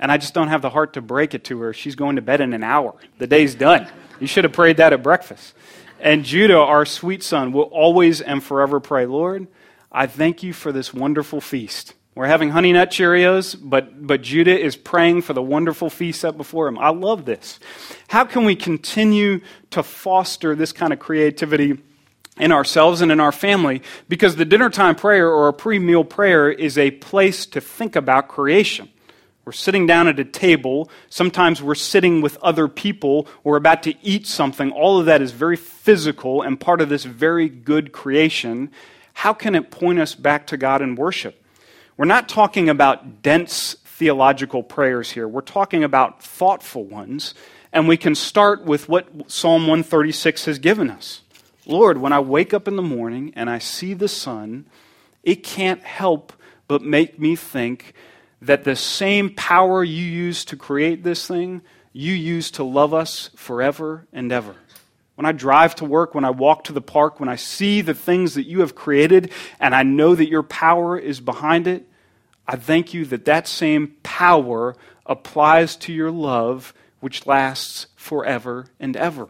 and 0.00 0.10
I 0.10 0.16
just 0.16 0.34
don't 0.34 0.48
have 0.48 0.62
the 0.62 0.70
heart 0.70 0.94
to 0.94 1.02
break 1.02 1.34
it 1.34 1.44
to 1.44 1.60
her. 1.60 1.72
She's 1.72 1.94
going 1.94 2.16
to 2.16 2.22
bed 2.22 2.40
in 2.40 2.52
an 2.54 2.64
hour. 2.64 2.94
The 3.18 3.26
day's 3.26 3.54
done. 3.54 3.86
You 4.18 4.26
should 4.26 4.44
have 4.44 4.52
prayed 4.52 4.78
that 4.78 4.92
at 4.92 5.02
breakfast. 5.02 5.54
And 6.00 6.24
Judah, 6.24 6.58
our 6.58 6.86
sweet 6.86 7.22
son, 7.22 7.52
will 7.52 7.64
always 7.64 8.22
and 8.22 8.42
forever 8.42 8.80
pray, 8.80 9.04
Lord, 9.04 9.46
I 9.92 10.06
thank 10.06 10.42
you 10.42 10.54
for 10.54 10.72
this 10.72 10.94
wonderful 10.94 11.42
feast. 11.42 11.94
We're 12.14 12.26
having 12.26 12.50
honey 12.50 12.72
nut 12.72 12.90
Cheerios, 12.90 13.56
but, 13.60 14.06
but 14.06 14.22
Judah 14.22 14.58
is 14.58 14.76
praying 14.76 15.22
for 15.22 15.32
the 15.32 15.42
wonderful 15.42 15.90
feast 15.90 16.22
set 16.22 16.36
before 16.36 16.66
him. 16.66 16.78
I 16.78 16.88
love 16.88 17.24
this. 17.24 17.60
How 18.08 18.24
can 18.24 18.44
we 18.44 18.56
continue 18.56 19.40
to 19.70 19.82
foster 19.82 20.54
this 20.54 20.72
kind 20.72 20.92
of 20.92 20.98
creativity 20.98 21.78
in 22.38 22.52
ourselves 22.52 23.00
and 23.00 23.12
in 23.12 23.20
our 23.20 23.32
family? 23.32 23.82
Because 24.08 24.36
the 24.36 24.44
dinner 24.44 24.70
time 24.70 24.96
prayer 24.96 25.30
or 25.30 25.48
a 25.48 25.52
pre 25.52 25.78
meal 25.78 26.04
prayer 26.04 26.50
is 26.50 26.78
a 26.78 26.90
place 26.90 27.46
to 27.46 27.60
think 27.60 27.96
about 27.96 28.28
creation. 28.28 28.88
We're 29.50 29.54
sitting 29.54 29.84
down 29.84 30.06
at 30.06 30.20
a 30.20 30.24
table. 30.24 30.88
Sometimes 31.08 31.60
we're 31.60 31.74
sitting 31.74 32.20
with 32.20 32.36
other 32.36 32.68
people. 32.68 33.26
We're 33.42 33.56
about 33.56 33.82
to 33.82 33.94
eat 34.00 34.28
something. 34.28 34.70
All 34.70 35.00
of 35.00 35.06
that 35.06 35.20
is 35.20 35.32
very 35.32 35.56
physical 35.56 36.42
and 36.42 36.60
part 36.60 36.80
of 36.80 36.88
this 36.88 37.02
very 37.02 37.48
good 37.48 37.90
creation. 37.90 38.70
How 39.12 39.32
can 39.32 39.56
it 39.56 39.72
point 39.72 39.98
us 39.98 40.14
back 40.14 40.46
to 40.46 40.56
God 40.56 40.82
in 40.82 40.94
worship? 40.94 41.44
We're 41.96 42.04
not 42.04 42.28
talking 42.28 42.68
about 42.68 43.22
dense 43.22 43.74
theological 43.84 44.62
prayers 44.62 45.10
here. 45.10 45.26
We're 45.26 45.40
talking 45.40 45.82
about 45.82 46.22
thoughtful 46.22 46.84
ones. 46.84 47.34
And 47.72 47.88
we 47.88 47.96
can 47.96 48.14
start 48.14 48.62
with 48.64 48.88
what 48.88 49.08
Psalm 49.28 49.62
136 49.62 50.44
has 50.44 50.60
given 50.60 50.90
us. 50.90 51.22
Lord, 51.66 51.98
when 51.98 52.12
I 52.12 52.20
wake 52.20 52.54
up 52.54 52.68
in 52.68 52.76
the 52.76 52.82
morning 52.82 53.32
and 53.34 53.50
I 53.50 53.58
see 53.58 53.94
the 53.94 54.06
sun, 54.06 54.66
it 55.24 55.42
can't 55.42 55.82
help 55.82 56.32
but 56.68 56.82
make 56.82 57.18
me 57.18 57.34
think 57.34 57.94
that 58.42 58.64
the 58.64 58.76
same 58.76 59.34
power 59.34 59.84
you 59.84 60.04
use 60.04 60.44
to 60.46 60.56
create 60.56 61.02
this 61.04 61.26
thing, 61.26 61.62
you 61.92 62.12
use 62.14 62.50
to 62.52 62.64
love 62.64 62.94
us 62.94 63.30
forever 63.36 64.06
and 64.12 64.32
ever. 64.32 64.54
when 65.20 65.26
I 65.26 65.32
drive 65.32 65.74
to 65.74 65.84
work, 65.84 66.14
when 66.14 66.24
I 66.24 66.30
walk 66.30 66.64
to 66.64 66.72
the 66.72 66.80
park, 66.80 67.20
when 67.20 67.28
I 67.28 67.36
see 67.36 67.82
the 67.82 67.92
things 67.92 68.32
that 68.36 68.46
you 68.46 68.60
have 68.60 68.74
created 68.74 69.30
and 69.60 69.74
I 69.74 69.82
know 69.82 70.14
that 70.14 70.30
your 70.30 70.42
power 70.42 70.96
is 70.96 71.20
behind 71.20 71.66
it, 71.66 71.86
I 72.48 72.56
thank 72.56 72.94
you 72.94 73.04
that 73.04 73.26
that 73.26 73.46
same 73.46 73.96
power 74.02 74.76
applies 75.04 75.76
to 75.76 75.92
your 75.92 76.10
love, 76.10 76.72
which 77.00 77.26
lasts 77.26 77.88
forever 77.96 78.68
and 78.80 78.96
ever. 78.96 79.28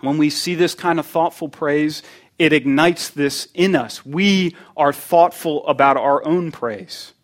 When 0.00 0.18
we 0.18 0.28
see 0.28 0.54
this 0.54 0.74
kind 0.74 1.00
of 1.00 1.06
thoughtful 1.06 1.48
praise, 1.48 2.02
it 2.38 2.52
ignites 2.52 3.08
this 3.08 3.48
in 3.54 3.74
us. 3.74 4.04
We 4.04 4.54
are 4.76 4.92
thoughtful 4.92 5.66
about 5.66 5.96
our 5.96 6.22
own 6.26 6.52
praise. 6.52 7.14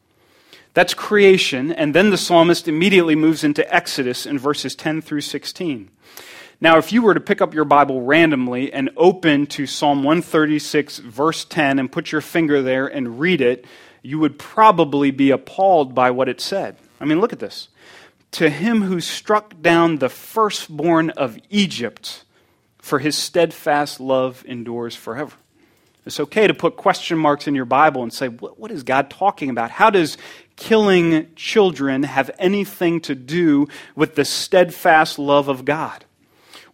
That's 0.75 0.95
creation, 0.95 1.71
and 1.71 1.95
then 1.95 2.11
the 2.11 2.17
psalmist 2.17 2.67
immediately 2.67 3.15
moves 3.15 3.45
into 3.45 3.75
Exodus 3.75 4.25
in 4.25 4.39
verses 4.39 4.75
10 4.75 5.03
through 5.03 5.21
16. 5.21 5.91
Now, 6.63 6.79
if 6.79 6.93
you 6.93 7.03
were 7.03 7.13
to 7.13 7.21
pick 7.21 7.43
up 7.43 7.53
your 7.53 7.65
Bible 7.65 8.03
randomly 8.03 8.73
and 8.73 8.89
open 8.97 9.47
to 9.49 9.67
Psalm 9.67 10.05
136, 10.05 10.99
verse 10.99 11.45
10, 11.45 11.79
and 11.79 11.93
put 11.93 12.13
your 12.13 12.21
finger 12.21 12.63
there 12.63 12.87
and 12.87 13.21
read 13.21 13.41
it, 13.41 13.67
you 14.01 14.19
would 14.19 14.39
probably 14.39 15.11
be 15.11 15.31
appalled 15.31 15.95
by 15.95 16.11
what 16.11 16.29
it 16.29 16.41
said. 16.41 16.77
I 17.01 17.05
mean, 17.05 17.21
look 17.21 17.33
at 17.33 17.39
this. 17.39 17.69
To 18.33 18.49
him 18.49 18.83
who 18.83 19.01
struck 19.01 19.61
down 19.61 19.99
the 19.99 20.09
firstborn 20.09 21.11
of 21.11 21.39
Egypt, 21.51 22.25
for 22.79 22.99
his 22.99 23.17
steadfast 23.17 24.01
love 24.01 24.45
endures 24.47 24.97
forever. 24.97 25.37
It's 26.05 26.19
okay 26.19 26.49
to 26.49 26.55
put 26.55 26.77
question 26.77 27.17
marks 27.17 27.47
in 27.47 27.55
your 27.55 27.65
Bible 27.65 28.03
and 28.03 28.13
say, 28.13 28.27
what 28.27 28.73
is 28.73 28.83
God 28.83 29.09
talking 29.09 29.51
about? 29.51 29.71
How 29.71 29.89
does 29.89 30.19
killing 30.57 31.29
children 31.37 32.03
have 32.03 32.31
anything 32.39 33.01
to 33.03 33.15
do 33.15 33.69
with 33.95 34.17
the 34.17 34.25
steadfast 34.25 35.19
love 35.19 35.49
of 35.49 35.65
God? 35.65 36.05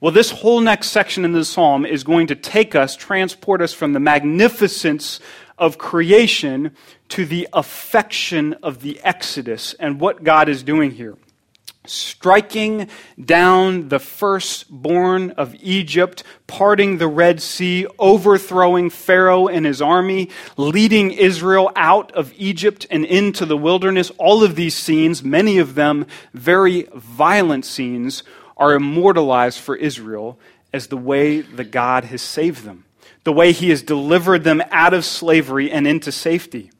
Well, 0.01 0.13
this 0.13 0.31
whole 0.31 0.61
next 0.61 0.89
section 0.91 1.25
in 1.25 1.33
the 1.33 1.45
psalm 1.45 1.85
is 1.85 2.05
going 2.05 2.29
to 2.29 2.37
take 2.37 2.75
us, 2.75 2.97
transport 2.97 3.61
us 3.61 3.75
from 3.75 3.93
the 3.93 4.01
magnificence 4.01 5.21
of 5.59 5.77
creation 5.77 6.75
to 7.09 7.27
the 7.27 7.49
affection 7.53 8.55
of 8.63 8.81
the 8.81 9.01
Exodus 9.03 9.75
and 9.75 10.01
what 10.01 10.25
God 10.25 10.49
is 10.49 10.63
doing 10.63 10.93
here. 10.93 11.17
Striking 11.89 12.89
down 13.23 13.89
the 13.89 13.99
firstborn 13.99 15.31
of 15.33 15.55
Egypt, 15.61 16.23
parting 16.47 16.99
the 16.99 17.09
Red 17.09 17.41
Sea, 17.41 17.87
overthrowing 17.99 18.91
Pharaoh 18.91 19.49
and 19.49 19.65
his 19.67 19.81
army, 19.81 20.31
leading 20.57 21.11
Israel 21.11 21.73
out 21.75 22.13
of 22.13 22.33
Egypt 22.37 22.87
and 22.91 23.05
into 23.05 23.47
the 23.47 23.57
wilderness. 23.57 24.11
All 24.19 24.45
of 24.45 24.55
these 24.55 24.77
scenes, 24.77 25.23
many 25.23 25.59
of 25.59 25.75
them 25.75 26.07
very 26.35 26.89
violent 26.95 27.65
scenes, 27.65 28.23
are 28.57 28.75
immortalized 28.75 29.61
for 29.61 29.77
Israel 29.77 30.39
as 30.73 30.89
the 30.89 30.97
way 30.97 31.41
that 31.41 31.71
God 31.71 32.05
has 32.05 32.21
saved 32.23 32.65
them, 32.65 32.85
the 33.25 33.33
way 33.33 33.53
He 33.53 33.71
has 33.71 33.83
delivered 33.83 34.45
them 34.45 34.63
out 34.71 34.95
of 34.95 35.05
slavery 35.05 35.71
and 35.71 35.87
into 35.87 36.13
safety. 36.13 36.71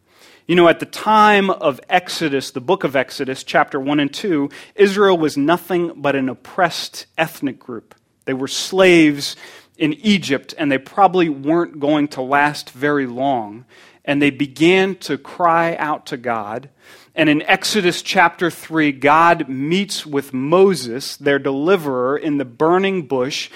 You 0.49 0.55
know, 0.55 0.67
at 0.67 0.81
the 0.81 0.87
time 0.87 1.51
of 1.51 1.79
Exodus, 1.91 2.53
the 2.53 2.63
book 2.63 2.83
of 2.83 2.97
Exodus, 2.97 3.45
chapter 3.45 3.79
1 3.79 4.01
and 4.01 4.11
2, 4.11 4.49
Israel 4.77 5.19
was 5.19 5.37
nothing 5.37 5.93
but 5.95 6.17
an 6.17 6.31
oppressed 6.31 7.05
ethnic 7.19 7.59
group. 7.59 7.95
They 8.25 8.33
were 8.33 8.49
slaves 8.49 9.37
in 9.77 9.93
Egypt, 9.93 10.55
and 10.57 10.73
they 10.73 10.79
probably 10.79 11.29
weren't 11.29 11.79
going 11.81 12.09
to 12.09 12.23
last 12.23 12.71
very 12.71 13.07
long. 13.07 13.67
And 14.07 14.23
they 14.23 14.31
began 14.31 14.97
to 15.01 15.19
cry 15.19 15.77
out 15.77 16.07
to 16.07 16.17
God 16.17 16.71
and 17.19 17.29
in 17.29 17.43
Exodus 17.43 18.01
chapter 18.01 18.49
3, 18.49 18.93
God 18.93 19.49
meets 19.49 20.07
with 20.07 20.33
Moses, 20.33 21.17
their 21.17 21.41
deliverer, 21.41 22.17
in 22.17 22.39
the 22.39 22.45
burning 22.45 23.09
bush, 23.09 23.51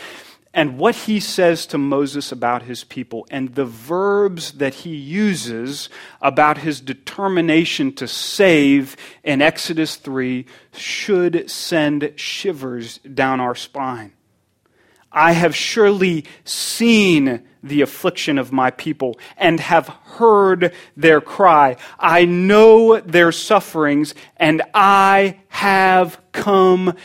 and 0.54 0.78
what 0.78 0.94
he 0.94 1.18
says 1.18 1.64
to 1.66 1.78
Moses 1.78 2.30
about 2.30 2.62
his 2.62 2.84
people, 2.84 3.26
and 3.30 3.54
the 3.54 3.64
verbs 3.64 4.52
that 4.52 4.74
he 4.74 4.94
uses 4.94 5.88
about 6.20 6.58
his 6.58 6.80
determination 6.80 7.92
to 7.94 8.06
save 8.06 8.96
in 9.24 9.40
Exodus 9.40 9.96
3 9.96 10.44
should 10.72 11.50
send 11.50 12.12
shivers 12.16 12.98
down 12.98 13.40
our 13.40 13.54
spine. 13.54 14.12
I 15.10 15.32
have 15.32 15.54
surely 15.54 16.24
seen 16.44 17.42
the 17.62 17.82
affliction 17.82 18.38
of 18.38 18.52
my 18.52 18.70
people 18.70 19.18
and 19.36 19.60
have 19.60 19.88
heard 19.88 20.74
their 20.96 21.20
cry. 21.20 21.76
I 21.98 22.24
know 22.24 22.98
their 23.00 23.30
sufferings 23.30 24.14
and 24.36 24.62
I 24.74 25.38
have 25.48 26.20
come 26.32 26.96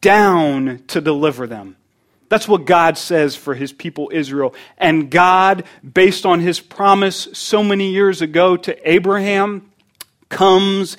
down 0.00 0.82
to 0.88 1.00
deliver 1.00 1.46
them. 1.46 1.76
That's 2.32 2.48
what 2.48 2.64
God 2.64 2.96
says 2.96 3.36
for 3.36 3.54
his 3.54 3.74
people 3.74 4.10
Israel. 4.10 4.54
And 4.78 5.10
God, 5.10 5.64
based 5.84 6.24
on 6.24 6.40
his 6.40 6.60
promise 6.60 7.28
so 7.34 7.62
many 7.62 7.90
years 7.90 8.22
ago 8.22 8.56
to 8.56 8.90
Abraham, 8.90 9.70
comes 10.30 10.96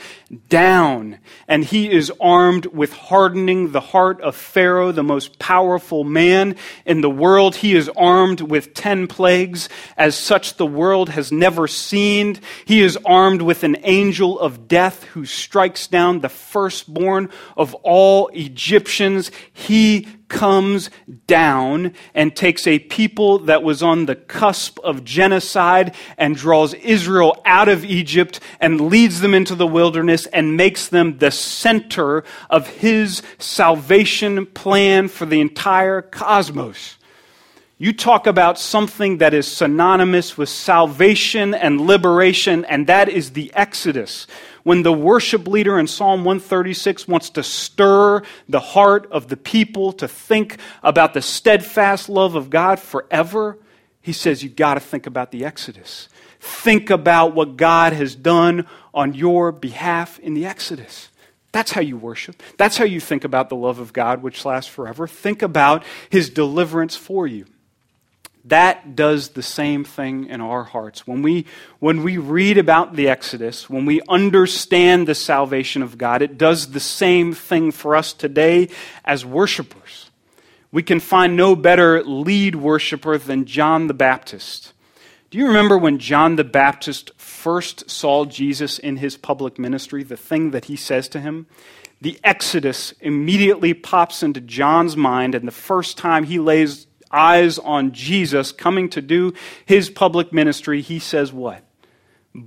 down, 0.48 1.18
and 1.48 1.64
he 1.64 1.92
is 1.92 2.12
armed 2.22 2.68
with 2.68 2.94
hardening 2.94 3.72
the 3.72 3.80
heart 3.80 4.22
of 4.22 4.36
Pharaoh, 4.36 4.92
the 4.92 5.02
most 5.02 5.40
powerful 5.40 6.04
man 6.04 6.56
in 6.86 7.02
the 7.02 7.10
world. 7.10 7.56
He 7.56 7.76
is 7.76 7.90
armed 7.98 8.42
with 8.42 8.76
ten 8.76 9.08
plagues, 9.08 9.70
as 9.98 10.16
such 10.16 10.58
the 10.58 10.68
world 10.68 11.10
has 11.10 11.32
never 11.32 11.68
seen. 11.68 12.40
He 12.66 12.82
is 12.82 12.96
armed 13.04 13.42
with 13.42 13.64
an 13.64 13.78
angel 13.82 14.40
of 14.40 14.68
death 14.68 15.04
who 15.06 15.26
strikes 15.26 15.88
down 15.88 16.20
the 16.20 16.30
firstborn 16.30 17.32
of 17.58 17.74
all 17.82 18.28
Egyptians. 18.36 19.32
He 19.52 20.08
comes 20.28 20.90
down 21.28 21.94
and 22.14 22.36
takes 22.36 22.66
a 22.68 22.80
people 22.80 23.40
that 23.40 23.64
was 23.64 23.84
on 23.84 24.06
the 24.06 24.16
cusp 24.16 24.80
of 24.80 25.04
genocide 25.04 25.96
and 26.18 26.36
draws 26.36 26.74
Israel 26.76 27.42
out 27.46 27.70
of 27.70 27.86
Egypt 27.86 28.40
and 28.60 28.82
leads 28.82 29.22
them 29.22 29.34
into 29.34 29.56
the 29.56 29.68
wilderness 29.68 30.26
and 30.28 30.58
makes 30.58 30.88
them 30.88 31.18
the 31.20 31.32
center 31.32 32.24
of 32.50 32.68
his 32.68 33.22
salvation 33.38 34.46
plan 34.48 35.08
for 35.08 35.26
the 35.26 35.42
entire 35.42 36.02
cosmos. 36.02 36.98
You 37.84 37.92
talk 37.92 38.28
about 38.28 38.60
something 38.60 39.18
that 39.18 39.34
is 39.34 39.46
synonymous 39.46 40.38
with 40.38 40.48
salvation 40.48 41.54
and 41.54 41.82
liberation, 41.82 42.64
and 42.66 42.88
that 42.88 43.10
is 43.10 43.32
the 43.32 43.52
Exodus. 43.56 44.26
When 44.64 44.84
the 44.84 44.94
worship 44.94 45.48
leader 45.48 45.78
in 45.78 45.88
Psalm 45.88 46.24
136 46.24 47.08
wants 47.08 47.30
to 47.32 47.44
stir 47.44 48.22
the 48.48 48.62
heart 48.62 49.08
of 49.12 49.28
the 49.28 49.38
people 49.38 49.92
to 49.94 50.08
think 50.08 50.58
about 50.82 51.14
the 51.14 51.22
steadfast 51.22 52.08
love 52.08 52.36
of 52.36 52.50
God 52.50 52.80
forever, 52.80 53.58
he 54.02 54.14
says, 54.14 54.42
You've 54.42 54.56
got 54.56 54.76
to 54.76 54.80
think 54.80 55.06
about 55.06 55.32
the 55.32 55.44
Exodus. 55.44 56.08
Think 56.40 56.90
about 56.90 57.34
what 57.34 57.58
God 57.58 57.94
has 57.94 58.16
done 58.16 58.68
on 58.94 59.14
your 59.14 59.52
behalf 59.52 60.20
in 60.20 60.34
the 60.34 60.46
Exodus. 60.46 61.10
That's 61.54 61.72
how 61.72 61.82
you 61.82 61.98
worship. 61.98 62.42
That's 62.58 62.78
how 62.78 62.86
you 62.86 63.00
think 63.00 63.24
about 63.24 63.50
the 63.50 63.56
love 63.56 63.80
of 63.80 63.94
God, 63.94 64.24
which 64.24 64.44
lasts 64.44 64.70
forever. 64.70 65.08
Think 65.08 65.42
about 65.42 65.84
his 66.10 66.30
deliverance 66.30 66.96
for 66.96 67.28
you. 67.28 67.46
That 68.46 68.96
does 68.96 69.30
the 69.30 69.44
same 69.44 69.86
thing 69.86 70.26
in 70.26 70.42
our 70.42 70.66
hearts. 70.66 71.08
When 71.08 71.22
we, 71.22 71.46
when 71.80 72.04
we 72.04 72.18
read 72.18 72.58
about 72.58 72.96
the 72.96 73.08
Exodus, 73.08 73.70
when 73.70 73.86
we 73.86 74.02
understand 74.10 75.08
the 75.08 75.16
salvation 75.16 75.82
of 75.82 75.98
God, 75.98 76.22
it 76.22 76.38
does 76.38 76.72
the 76.72 76.82
same 76.82 77.34
thing 77.34 77.72
for 77.72 77.96
us 77.96 78.12
today 78.12 78.68
as 79.06 79.26
worshipers. 79.26 80.10
We 80.74 80.84
can 80.84 81.00
find 81.00 81.38
no 81.38 81.56
better 81.56 82.04
lead 82.04 82.56
worshiper 82.56 83.18
than 83.18 83.46
John 83.46 83.88
the 83.88 83.94
Baptist. 83.94 84.74
Do 85.30 85.38
you 85.38 85.48
remember 85.48 85.78
when 85.78 85.98
John 85.98 86.36
the 86.36 86.44
Baptist 86.44 87.12
first 87.18 87.90
saw 87.90 88.26
Jesus 88.26 88.78
in 88.78 88.98
his 88.98 89.16
public 89.16 89.58
ministry, 89.58 90.04
the 90.04 90.18
thing 90.18 90.52
that 90.52 90.66
he 90.66 90.76
says 90.76 91.08
to 91.10 91.20
him? 91.20 91.48
The 92.02 92.20
Exodus 92.24 92.94
immediately 93.00 93.74
pops 93.74 94.22
into 94.22 94.42
John's 94.42 94.98
mind, 94.98 95.34
and 95.34 95.48
the 95.48 95.52
first 95.52 95.98
time 95.98 96.26
he 96.26 96.38
lays 96.38 96.86
eyes 97.14 97.58
on 97.60 97.92
Jesus 97.92 98.52
coming 98.52 98.90
to 98.90 99.02
do 99.02 99.34
his 99.66 99.90
public 99.90 100.34
ministry, 100.34 100.82
he 100.82 101.00
says, 101.00 101.32
What? 101.32 101.64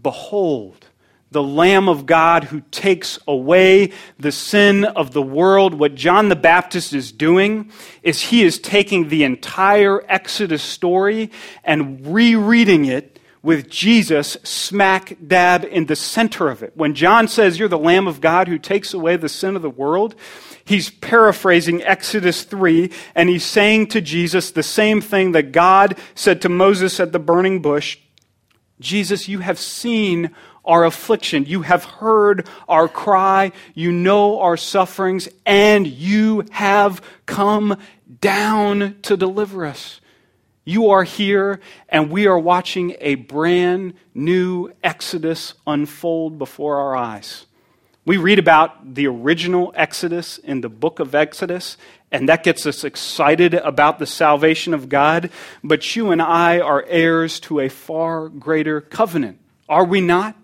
Behold, 0.03 0.87
the 1.31 1.43
Lamb 1.43 1.89
of 1.89 2.07
God 2.07 2.45
who 2.45 2.63
takes 2.71 3.19
away 3.27 3.93
the 4.19 4.33
sin 4.33 4.85
of 4.85 5.13
the 5.13 5.23
world. 5.23 5.75
What 5.75 5.95
John 5.95 6.29
the 6.29 6.37
Baptist 6.37 6.93
is 6.93 7.13
doing 7.13 7.71
is 8.03 8.23
he 8.23 8.43
is 8.43 8.59
taking 8.59 9.09
the 9.09 9.25
entire 9.25 10.05
Exodus 10.09 10.63
story 10.63 11.31
and 11.65 12.07
rereading 12.07 12.85
it 12.85 13.16
with 13.47 13.71
Jesus 13.71 14.37
smack 14.43 15.17
dab 15.25 15.65
in 15.65 15.87
the 15.87 15.95
center 15.95 16.49
of 16.49 16.65
it. 16.65 16.77
When 16.77 16.97
John 16.97 17.29
says, 17.29 17.61
You're 17.61 17.69
the 17.69 17.79
Lamb 17.79 18.09
of 18.09 18.21
God 18.21 18.49
who 18.49 18.59
takes 18.59 18.93
away 18.93 19.15
the 19.15 19.29
sin 19.29 19.55
of 19.55 19.63
the 19.63 19.71
world, 19.71 20.17
he's 20.65 20.91
paraphrasing 20.91 21.81
Exodus 21.85 22.43
3 22.43 22.91
and 23.15 23.29
he's 23.29 23.45
saying 23.45 23.87
to 23.91 24.01
Jesus 24.01 24.51
the 24.51 24.65
same 24.65 25.01
thing 25.01 25.31
that 25.31 25.53
God 25.53 25.97
said 26.17 26.43
to 26.43 26.49
Moses 26.49 26.99
at 26.99 27.13
the 27.13 27.21
burning 27.21 27.63
bush 27.63 27.99
Jesus, 28.81 29.29
you 29.29 29.39
have 29.39 29.61
seen 29.61 30.33
our 30.65 30.85
affliction. 30.85 31.45
You 31.47 31.63
have 31.63 31.85
heard 31.85 32.49
our 32.69 32.89
cry. 32.89 33.53
You 33.75 33.93
know 33.93 34.41
our 34.41 34.57
sufferings, 34.57 35.29
and 35.47 35.87
you 35.87 36.45
have 36.51 37.01
come 37.25 37.79
down 38.21 38.99
to 39.03 39.17
deliver 39.17 39.65
us. 39.65 40.01
You 40.69 40.91
are 40.91 41.05
here, 41.05 41.61
and 41.89 42.11
we 42.11 42.27
are 42.27 42.37
watching 42.37 42.97
a 42.99 43.15
brand 43.15 43.95
new 44.15 44.73
Exodus 44.83 45.55
unfold 45.65 46.41
before 46.41 46.81
our 46.81 46.97
eyes. 46.97 47.47
We 48.05 48.17
read 48.17 48.41
about 48.41 48.97
the 48.97 49.07
original 49.07 49.73
Exodus 49.77 50.39
in 50.39 50.63
the 50.63 50.69
book 50.69 50.99
of 50.99 51.15
Exodus, 51.15 51.77
and 52.11 52.29
that 52.29 52.43
gets 52.43 52.67
us 52.67 52.83
excited 52.83 53.55
about 53.55 54.01
the 54.01 54.07
salvation 54.07 54.75
of 54.75 54.89
God. 54.89 55.31
But 55.63 55.95
you 55.95 56.11
and 56.11 56.21
I 56.21 56.59
are 56.59 56.85
heirs 56.89 57.39
to 57.41 57.61
a 57.61 57.69
far 57.69 58.29
greater 58.29 58.81
covenant, 58.81 59.39
are 59.69 59.85
we 59.85 60.01
not? 60.01 60.35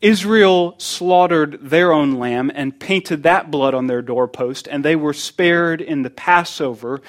Israel 0.00 0.74
slaughtered 0.78 1.58
their 1.60 1.92
own 1.92 2.14
lamb 2.14 2.50
and 2.54 2.80
painted 2.80 3.24
that 3.24 3.50
blood 3.50 3.74
on 3.74 3.88
their 3.88 4.00
doorpost, 4.00 4.66
and 4.68 4.82
they 4.82 4.96
were 4.96 5.12
spared 5.12 5.82
in 5.82 6.00
the 6.00 6.08
Passover 6.08 7.02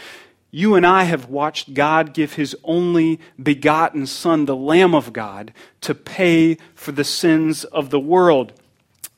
you 0.52 0.76
and 0.76 0.86
I 0.86 1.04
have 1.04 1.30
watched 1.30 1.74
God 1.74 2.14
give 2.14 2.34
his 2.34 2.56
only 2.64 3.20
begotten 3.42 4.06
Son, 4.06 4.46
the 4.46 4.56
Lamb 4.56 4.94
of 4.94 5.14
God, 5.14 5.54
to 5.82 5.96
pay 5.96 6.58
for 6.76 6.92
the 6.92 7.06
sins 7.06 7.64
of 7.64 7.90
the 7.90 8.00
world. 8.00 8.52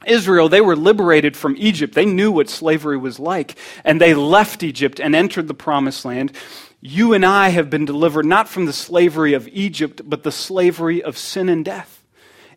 Israel, 0.06 0.48
they 0.48 0.62
were 0.62 0.76
liberated 0.76 1.36
from 1.36 1.56
Egypt. 1.58 1.96
They 1.96 2.06
knew 2.06 2.32
what 2.32 2.50
slavery 2.50 2.98
was 2.98 3.20
like, 3.20 3.56
and 3.84 4.00
they 4.00 4.14
left 4.14 4.62
Egypt 4.62 5.00
and 5.00 5.16
entered 5.16 5.48
the 5.48 5.54
promised 5.54 6.06
land. 6.06 6.34
You 6.82 7.14
and 7.14 7.26
I 7.26 7.50
have 7.50 7.70
been 7.70 7.86
delivered 7.86 8.26
not 8.26 8.48
from 8.48 8.66
the 8.66 8.74
slavery 8.74 9.34
of 9.34 9.48
Egypt, 9.48 10.02
but 10.06 10.24
the 10.24 10.32
slavery 10.32 11.02
of 11.02 11.18
sin 11.18 11.50
and 11.50 11.66
death. 11.66 12.04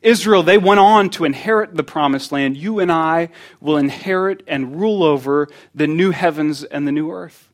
Israel, 0.03 0.43
they 0.43 0.59
went 0.59 0.81
on 0.81 1.09
to 1.11 1.25
inherit 1.25 1.75
the 1.75 1.83
promised 1.83 2.31
land. 2.31 2.57
You 2.57 2.81
and 2.81 2.93
I 2.93 3.31
will 3.61 3.77
inherit 3.77 4.43
and 4.47 4.79
rule 4.79 5.03
over 5.03 5.49
the 5.75 5.87
new 5.87 6.11
heavens 6.11 6.63
and 6.63 6.87
the 6.87 6.93
new 6.93 7.11
earth. 7.11 7.49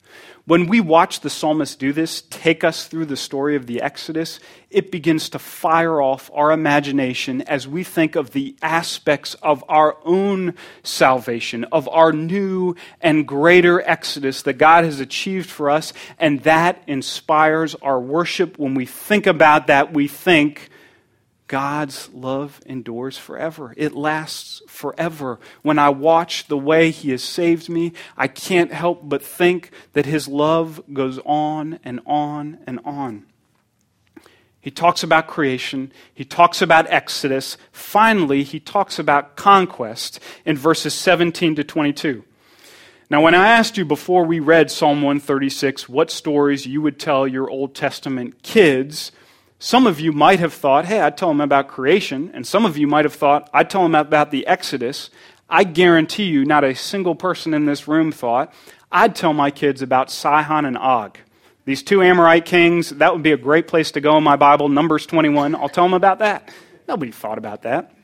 When 0.45 0.67
we 0.67 0.81
watch 0.81 1.21
the 1.21 1.31
psalmist 1.31 1.79
do 1.79 1.93
this, 1.93 2.23
take 2.29 2.65
us 2.65 2.89
through 2.89 3.05
the 3.07 3.17
story 3.17 3.55
of 3.55 3.67
the 3.67 3.81
Exodus, 3.81 4.41
it 4.71 4.91
begins 4.91 5.29
to 5.31 5.39
fire 5.39 6.03
off 6.03 6.33
our 6.35 6.51
imagination 6.51 7.43
as 7.43 7.69
we 7.69 7.85
think 7.85 8.17
of 8.17 8.33
the 8.33 8.57
aspects 8.61 9.35
of 9.35 9.63
our 9.69 9.97
own 10.05 10.55
salvation, 10.83 11.63
of 11.71 11.89
our 11.89 12.13
new 12.13 12.75
and 13.01 13.29
greater 13.29 13.81
Exodus 13.83 14.43
that 14.43 14.55
God 14.55 14.85
has 14.85 14.99
achieved 14.99 15.49
for 15.49 15.71
us. 15.71 15.93
And 16.19 16.43
that 16.43 16.83
inspires 16.89 17.77
our 17.77 18.01
worship. 18.01 18.59
When 18.59 18.75
we 18.75 18.85
think 18.85 19.29
about 19.29 19.69
that, 19.69 19.93
we 19.93 20.09
think, 20.09 20.71
God's 21.53 22.09
love 22.15 22.63
endures 22.65 23.19
forever. 23.19 23.75
It 23.77 23.95
lasts 23.95 24.63
forever. 24.67 25.39
When 25.61 25.79
I 25.79 25.91
watch 25.91 26.47
the 26.47 26.57
way 26.57 26.91
He 26.91 27.11
has 27.11 27.23
saved 27.23 27.69
me, 27.69 27.93
I 28.17 28.27
can't 28.27 28.73
help 28.73 29.01
but 29.03 29.23
think 29.23 29.71
that 29.93 30.07
His 30.07 30.27
love 30.27 30.83
goes 30.95 31.19
on 31.27 31.79
and 31.85 32.01
on 32.07 32.61
and 32.67 32.81
on. 32.87 33.27
He 34.63 34.71
talks 34.71 35.03
about 35.03 35.27
creation. 35.27 35.93
He 36.15 36.25
talks 36.25 36.63
about 36.63 36.91
Exodus. 36.91 37.59
Finally, 37.71 38.45
he 38.45 38.59
talks 38.59 38.99
about 38.99 39.37
conquest 39.37 40.21
in 40.47 40.57
verses 40.57 40.95
17 40.95 41.57
to 41.57 41.65
22. 41.65 42.25
Now, 43.11 43.21
when 43.21 43.35
I 43.35 43.49
asked 43.49 43.77
you 43.77 43.85
before 43.85 44.25
we 44.25 44.41
read 44.41 44.71
Psalm 44.71 45.03
136 45.03 45.87
what 45.87 46.11
stories 46.11 46.65
you 46.65 46.81
would 46.81 46.99
tell 46.99 47.29
your 47.29 47.51
Old 47.51 47.75
Testament 47.75 48.43
kids, 48.43 49.13
some 49.63 49.87
of 49.87 50.01
you 50.01 50.11
might 50.11 50.41
have 50.41 50.53
thought, 50.53 50.87
hey, 50.87 50.99
I'd 50.99 51.17
tell 51.17 51.29
them 51.29 51.41
about 51.41 51.69
creation. 51.69 52.33
And 52.35 52.45
some 52.45 52.65
of 52.65 52.77
you 52.77 52.89
might 52.89 53.05
have 53.05 53.15
thought, 53.15 53.49
I'd 53.55 53.71
tell 53.71 53.85
them 53.85 53.95
about 53.95 54.33
the 54.33 54.45
Exodus. 54.45 55.09
I 55.49 55.63
guarantee 55.63 56.25
you, 56.25 56.45
not 56.45 56.65
a 56.65 56.75
single 56.75 57.15
person 57.15 57.55
in 57.55 57.65
this 57.65 57.87
room 57.87 58.11
thought, 58.11 58.53
I'd 58.91 59.15
tell 59.15 59.33
my 59.33 59.53
kids 59.53 59.81
about 59.81 60.11
Sihon 60.11 60.65
and 60.65 60.77
Og. 60.77 61.17
These 61.65 61.85
two 61.85 62.03
Amorite 62.03 62.45
kings, 62.45 62.91
that 62.91 63.13
would 63.13 63.23
be 63.23 63.31
a 63.31 63.37
great 63.37 63.69
place 63.69 63.93
to 63.93 64.01
go 64.01 64.19
in 64.19 64.25
my 64.25 64.35
Bible, 64.35 64.69
Numbers 64.69 65.07
21. 65.07 65.55
I'll 65.55 65.69
tell 65.69 65.85
them 65.85 65.95
about 65.95 66.19
that. 66.19 66.53
Nobody 66.89 67.13
thought 67.13 67.39
about 67.39 67.63
that. 67.63 67.95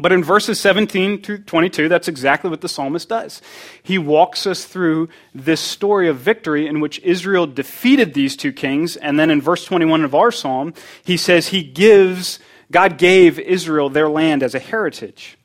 But 0.00 0.12
in 0.12 0.22
verses 0.22 0.60
17 0.60 1.22
to 1.22 1.38
22, 1.38 1.88
that's 1.88 2.08
exactly 2.08 2.50
what 2.50 2.60
the 2.60 2.68
psalmist 2.68 3.08
does. 3.08 3.42
He 3.82 3.98
walks 3.98 4.46
us 4.46 4.64
through 4.64 5.08
this 5.34 5.60
story 5.60 6.08
of 6.08 6.18
victory 6.18 6.66
in 6.66 6.80
which 6.80 7.00
Israel 7.00 7.46
defeated 7.46 8.14
these 8.14 8.36
two 8.36 8.52
kings. 8.52 8.96
And 8.96 9.18
then 9.18 9.30
in 9.30 9.40
verse 9.40 9.64
21 9.64 10.04
of 10.04 10.14
our 10.14 10.30
psalm, 10.30 10.74
he 11.02 11.16
says 11.16 11.48
he 11.48 11.62
gives, 11.62 12.38
God 12.70 12.98
gave 12.98 13.38
Israel 13.38 13.88
their 13.88 14.08
land 14.08 14.42
as 14.42 14.54
a 14.54 14.60
heritage. 14.60 15.37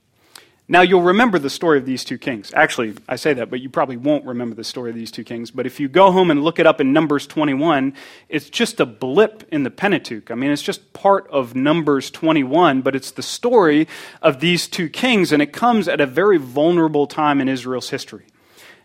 Now, 0.69 0.81
you'll 0.81 1.01
remember 1.01 1.39
the 1.39 1.49
story 1.49 1.77
of 1.77 1.85
these 1.85 2.05
two 2.05 2.17
kings. 2.17 2.53
Actually, 2.55 2.93
I 3.07 3.17
say 3.17 3.33
that, 3.33 3.49
but 3.49 3.59
you 3.59 3.69
probably 3.69 3.97
won't 3.97 4.23
remember 4.25 4.55
the 4.55 4.63
story 4.63 4.91
of 4.91 4.95
these 4.95 5.11
two 5.11 5.25
kings. 5.25 5.51
But 5.51 5.65
if 5.65 5.77
you 5.77 5.89
go 5.89 6.09
home 6.11 6.31
and 6.31 6.41
look 6.41 6.57
it 6.57 6.65
up 6.65 6.79
in 6.79 6.93
Numbers 6.93 7.27
21, 7.27 7.93
it's 8.29 8.49
just 8.49 8.79
a 8.79 8.85
blip 8.85 9.43
in 9.51 9.63
the 9.63 9.69
Pentateuch. 9.69 10.31
I 10.31 10.35
mean, 10.35 10.51
it's 10.51 10.61
just 10.61 10.93
part 10.93 11.27
of 11.29 11.53
Numbers 11.53 12.09
21, 12.11 12.81
but 12.81 12.95
it's 12.95 13.11
the 13.11 13.21
story 13.21 13.89
of 14.21 14.39
these 14.39 14.67
two 14.67 14.87
kings, 14.87 15.33
and 15.33 15.41
it 15.41 15.51
comes 15.51 15.89
at 15.89 15.99
a 15.99 16.05
very 16.05 16.37
vulnerable 16.37 17.07
time 17.07 17.41
in 17.41 17.49
Israel's 17.49 17.89
history. 17.89 18.25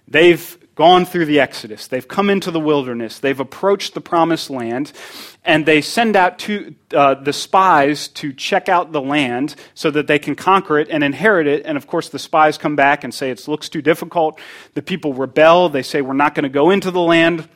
They've 0.08 0.58
gone 0.78 1.04
through 1.04 1.24
the 1.24 1.40
Exodus. 1.40 1.88
They've 1.88 2.06
come 2.06 2.30
into 2.30 2.52
the 2.52 2.60
wilderness. 2.60 3.18
They've 3.18 3.40
approached 3.40 3.94
the 3.94 4.00
promised 4.00 4.48
land. 4.48 4.92
And 5.44 5.66
they 5.66 5.80
send 5.80 6.14
out 6.14 6.48
uh, 6.94 7.14
the 7.14 7.32
spies 7.32 8.06
to 8.08 8.32
check 8.32 8.68
out 8.68 8.92
the 8.92 9.00
land 9.00 9.56
so 9.74 9.90
that 9.90 10.06
they 10.06 10.20
can 10.20 10.36
conquer 10.36 10.78
it 10.78 10.88
and 10.88 11.02
inherit 11.02 11.48
it. 11.48 11.66
And 11.66 11.76
of 11.76 11.88
course, 11.88 12.10
the 12.10 12.20
spies 12.20 12.58
come 12.58 12.76
back 12.76 13.02
and 13.02 13.12
say 13.12 13.32
it 13.32 13.48
looks 13.48 13.68
too 13.68 13.82
difficult. 13.82 14.38
The 14.74 14.82
people 14.82 15.14
rebel. 15.14 15.68
They 15.68 15.82
say, 15.82 16.00
We're 16.00 16.12
not 16.12 16.36
going 16.36 16.44
to 16.44 16.48
go 16.48 16.70
into 16.70 16.92
the 16.92 17.00
land. 17.00 17.48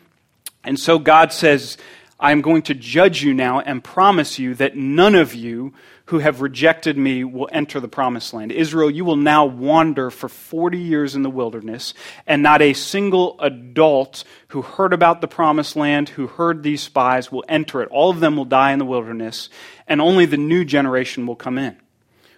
And 0.64 0.76
so 0.76 0.98
God 0.98 1.32
says, 1.32 1.78
I 2.18 2.32
am 2.32 2.40
going 2.40 2.62
to 2.62 2.74
judge 2.74 3.22
you 3.22 3.34
now 3.34 3.60
and 3.60 3.84
promise 3.84 4.40
you 4.40 4.54
that 4.56 4.76
none 4.76 5.14
of 5.14 5.32
you 5.32 5.74
who 6.12 6.18
have 6.18 6.42
rejected 6.42 6.98
me 6.98 7.24
will 7.24 7.48
enter 7.52 7.80
the 7.80 7.88
promised 7.88 8.34
land. 8.34 8.52
Israel, 8.52 8.90
you 8.90 9.02
will 9.02 9.16
now 9.16 9.46
wander 9.46 10.10
for 10.10 10.28
40 10.28 10.76
years 10.76 11.14
in 11.14 11.22
the 11.22 11.30
wilderness, 11.30 11.94
and 12.26 12.42
not 12.42 12.60
a 12.60 12.74
single 12.74 13.40
adult 13.40 14.22
who 14.48 14.60
heard 14.60 14.92
about 14.92 15.22
the 15.22 15.26
promised 15.26 15.74
land, 15.74 16.10
who 16.10 16.26
heard 16.26 16.62
these 16.62 16.82
spies, 16.82 17.32
will 17.32 17.46
enter 17.48 17.80
it. 17.80 17.88
All 17.90 18.10
of 18.10 18.20
them 18.20 18.36
will 18.36 18.44
die 18.44 18.72
in 18.72 18.78
the 18.78 18.84
wilderness, 18.84 19.48
and 19.88 20.02
only 20.02 20.26
the 20.26 20.36
new 20.36 20.66
generation 20.66 21.26
will 21.26 21.34
come 21.34 21.56
in. 21.56 21.78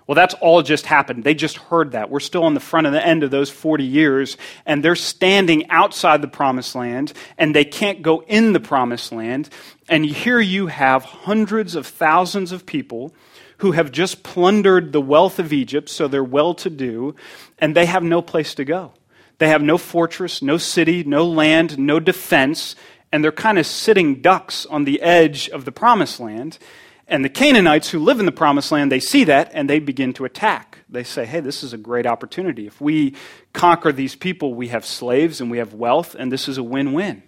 Well, 0.06 0.14
that's 0.14 0.34
all 0.34 0.62
just 0.62 0.86
happened. 0.86 1.24
They 1.24 1.34
just 1.34 1.56
heard 1.56 1.92
that. 1.92 2.10
We're 2.10 2.20
still 2.20 2.44
on 2.44 2.54
the 2.54 2.60
front 2.60 2.86
of 2.86 2.92
the 2.92 3.04
end 3.04 3.24
of 3.24 3.32
those 3.32 3.50
40 3.50 3.82
years, 3.82 4.36
and 4.66 4.84
they're 4.84 4.94
standing 4.94 5.68
outside 5.68 6.22
the 6.22 6.28
promised 6.28 6.76
land, 6.76 7.12
and 7.38 7.56
they 7.56 7.64
can't 7.64 8.02
go 8.02 8.22
in 8.28 8.52
the 8.52 8.60
promised 8.60 9.10
land. 9.10 9.48
And 9.88 10.06
here 10.06 10.38
you 10.38 10.68
have 10.68 11.02
hundreds 11.02 11.74
of 11.74 11.88
thousands 11.88 12.52
of 12.52 12.66
people 12.66 13.12
who 13.58 13.72
have 13.72 13.92
just 13.92 14.22
plundered 14.22 14.92
the 14.92 15.00
wealth 15.00 15.38
of 15.38 15.52
Egypt, 15.52 15.88
so 15.88 16.08
they're 16.08 16.24
well 16.24 16.54
to 16.54 16.70
do, 16.70 17.14
and 17.58 17.74
they 17.74 17.86
have 17.86 18.02
no 18.02 18.20
place 18.20 18.54
to 18.54 18.64
go. 18.64 18.92
They 19.38 19.48
have 19.48 19.62
no 19.62 19.78
fortress, 19.78 20.42
no 20.42 20.58
city, 20.58 21.02
no 21.04 21.26
land, 21.26 21.78
no 21.78 22.00
defense, 22.00 22.76
and 23.10 23.22
they're 23.22 23.32
kind 23.32 23.58
of 23.58 23.66
sitting 23.66 24.20
ducks 24.20 24.66
on 24.66 24.84
the 24.84 25.00
edge 25.00 25.48
of 25.48 25.64
the 25.64 25.72
promised 25.72 26.20
land. 26.20 26.58
And 27.06 27.24
the 27.24 27.28
Canaanites 27.28 27.90
who 27.90 27.98
live 27.98 28.18
in 28.18 28.26
the 28.26 28.32
promised 28.32 28.72
land, 28.72 28.90
they 28.90 29.00
see 29.00 29.24
that 29.24 29.50
and 29.52 29.68
they 29.68 29.78
begin 29.78 30.14
to 30.14 30.24
attack. 30.24 30.78
They 30.88 31.04
say, 31.04 31.26
hey, 31.26 31.40
this 31.40 31.62
is 31.62 31.72
a 31.72 31.78
great 31.78 32.06
opportunity. 32.06 32.66
If 32.66 32.80
we 32.80 33.14
conquer 33.52 33.92
these 33.92 34.14
people, 34.14 34.54
we 34.54 34.68
have 34.68 34.86
slaves 34.86 35.40
and 35.40 35.50
we 35.50 35.58
have 35.58 35.74
wealth, 35.74 36.14
and 36.18 36.32
this 36.32 36.48
is 36.48 36.56
a 36.56 36.62
win 36.62 36.92
win. 36.92 37.22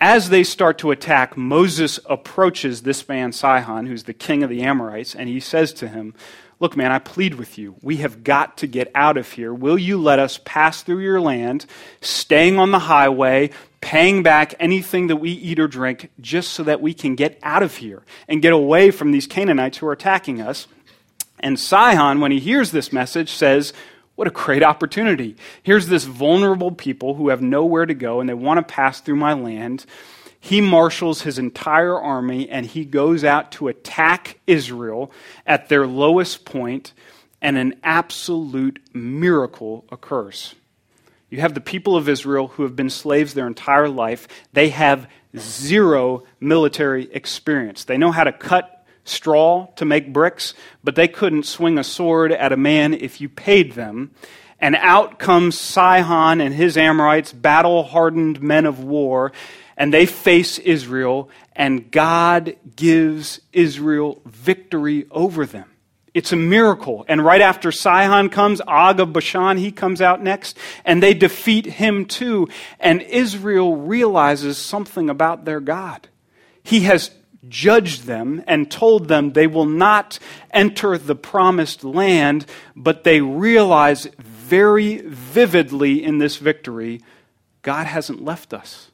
As 0.00 0.30
they 0.30 0.44
start 0.44 0.78
to 0.78 0.90
attack, 0.90 1.36
Moses 1.36 2.00
approaches 2.08 2.82
this 2.82 3.06
man, 3.06 3.32
Sihon, 3.32 3.84
who's 3.84 4.04
the 4.04 4.14
king 4.14 4.42
of 4.42 4.48
the 4.48 4.62
Amorites, 4.62 5.14
and 5.14 5.28
he 5.28 5.40
says 5.40 5.74
to 5.74 5.88
him, 5.88 6.14
Look, 6.58 6.76
man, 6.76 6.92
I 6.92 6.98
plead 6.98 7.34
with 7.34 7.56
you. 7.56 7.76
We 7.80 7.96
have 7.98 8.22
got 8.22 8.58
to 8.58 8.66
get 8.66 8.90
out 8.94 9.16
of 9.16 9.32
here. 9.32 9.52
Will 9.52 9.78
you 9.78 9.98
let 9.98 10.18
us 10.18 10.38
pass 10.44 10.82
through 10.82 11.00
your 11.00 11.20
land, 11.20 11.64
staying 12.02 12.58
on 12.58 12.70
the 12.70 12.80
highway, 12.80 13.50
paying 13.80 14.22
back 14.22 14.54
anything 14.60 15.06
that 15.06 15.16
we 15.16 15.30
eat 15.30 15.58
or 15.58 15.68
drink, 15.68 16.10
just 16.20 16.52
so 16.52 16.62
that 16.64 16.82
we 16.82 16.92
can 16.92 17.14
get 17.14 17.38
out 17.42 17.62
of 17.62 17.76
here 17.76 18.02
and 18.28 18.42
get 18.42 18.52
away 18.52 18.90
from 18.90 19.10
these 19.10 19.26
Canaanites 19.26 19.78
who 19.78 19.86
are 19.86 19.92
attacking 19.92 20.42
us? 20.42 20.66
And 21.38 21.58
Sihon, 21.58 22.20
when 22.20 22.30
he 22.30 22.40
hears 22.40 22.72
this 22.72 22.92
message, 22.92 23.32
says, 23.32 23.72
What 24.20 24.28
a 24.28 24.32
great 24.32 24.62
opportunity. 24.62 25.36
Here's 25.62 25.86
this 25.86 26.04
vulnerable 26.04 26.72
people 26.72 27.14
who 27.14 27.30
have 27.30 27.40
nowhere 27.40 27.86
to 27.86 27.94
go 27.94 28.20
and 28.20 28.28
they 28.28 28.34
want 28.34 28.58
to 28.58 28.74
pass 28.74 29.00
through 29.00 29.16
my 29.16 29.32
land 29.32 29.86
he 30.40 30.60
marshals 30.60 31.22
his 31.22 31.38
entire 31.38 31.98
army 31.98 32.48
and 32.48 32.64
he 32.64 32.84
goes 32.84 33.24
out 33.24 33.52
to 33.52 33.68
attack 33.68 34.40
Israel 34.46 35.12
at 35.46 35.68
their 35.68 35.86
lowest 35.86 36.46
point, 36.46 36.94
and 37.42 37.58
an 37.58 37.74
absolute 37.84 38.78
miracle 38.94 39.84
occurs. 39.92 40.54
You 41.28 41.40
have 41.40 41.54
the 41.54 41.60
people 41.60 41.96
of 41.96 42.08
Israel 42.08 42.48
who 42.48 42.62
have 42.64 42.74
been 42.74 42.90
slaves 42.90 43.34
their 43.34 43.46
entire 43.46 43.88
life. 43.88 44.26
They 44.52 44.70
have 44.70 45.08
zero 45.36 46.24
military 46.40 47.12
experience. 47.12 47.84
They 47.84 47.98
know 47.98 48.10
how 48.10 48.24
to 48.24 48.32
cut 48.32 48.79
straw 49.04 49.66
to 49.76 49.84
make 49.84 50.12
bricks, 50.12 50.54
but 50.84 50.94
they 50.94 51.08
couldn't 51.08 51.44
swing 51.44 51.78
a 51.78 51.84
sword 51.84 52.32
at 52.32 52.52
a 52.52 52.56
man 52.56 52.94
if 52.94 53.20
you 53.20 53.28
paid 53.28 53.72
them. 53.72 54.12
And 54.60 54.76
out 54.76 55.18
comes 55.18 55.58
Sihon 55.58 56.40
and 56.40 56.54
his 56.54 56.76
Amorites, 56.76 57.32
battle 57.32 57.82
hardened 57.82 58.42
men 58.42 58.66
of 58.66 58.84
war, 58.84 59.32
and 59.76 59.94
they 59.94 60.04
face 60.04 60.58
Israel, 60.58 61.30
and 61.56 61.90
God 61.90 62.56
gives 62.76 63.40
Israel 63.52 64.20
victory 64.26 65.06
over 65.10 65.46
them. 65.46 65.70
It's 66.12 66.32
a 66.32 66.36
miracle. 66.36 67.04
And 67.08 67.24
right 67.24 67.40
after 67.40 67.70
Sihon 67.70 68.28
comes, 68.28 68.60
Og 68.66 69.00
of 69.00 69.12
Bashan, 69.12 69.56
he 69.56 69.72
comes 69.72 70.02
out 70.02 70.22
next, 70.22 70.58
and 70.84 71.02
they 71.02 71.14
defeat 71.14 71.64
him 71.66 72.04
too. 72.04 72.48
And 72.78 73.00
Israel 73.02 73.76
realizes 73.76 74.58
something 74.58 75.08
about 75.08 75.44
their 75.44 75.60
God. 75.60 76.08
He 76.62 76.80
has 76.80 77.10
judged 77.48 78.04
them 78.04 78.42
and 78.46 78.70
told 78.70 79.08
them 79.08 79.32
they 79.32 79.46
will 79.46 79.66
not 79.66 80.18
enter 80.50 80.98
the 80.98 81.14
promised 81.14 81.84
land, 81.84 82.46
but 82.76 83.04
they 83.04 83.20
realize 83.20 84.06
very 84.18 84.98
vividly 84.98 86.02
in 86.02 86.18
this 86.18 86.36
victory 86.36 87.00
God 87.62 87.86
hasn't 87.86 88.24
left 88.24 88.54
us, 88.54 88.90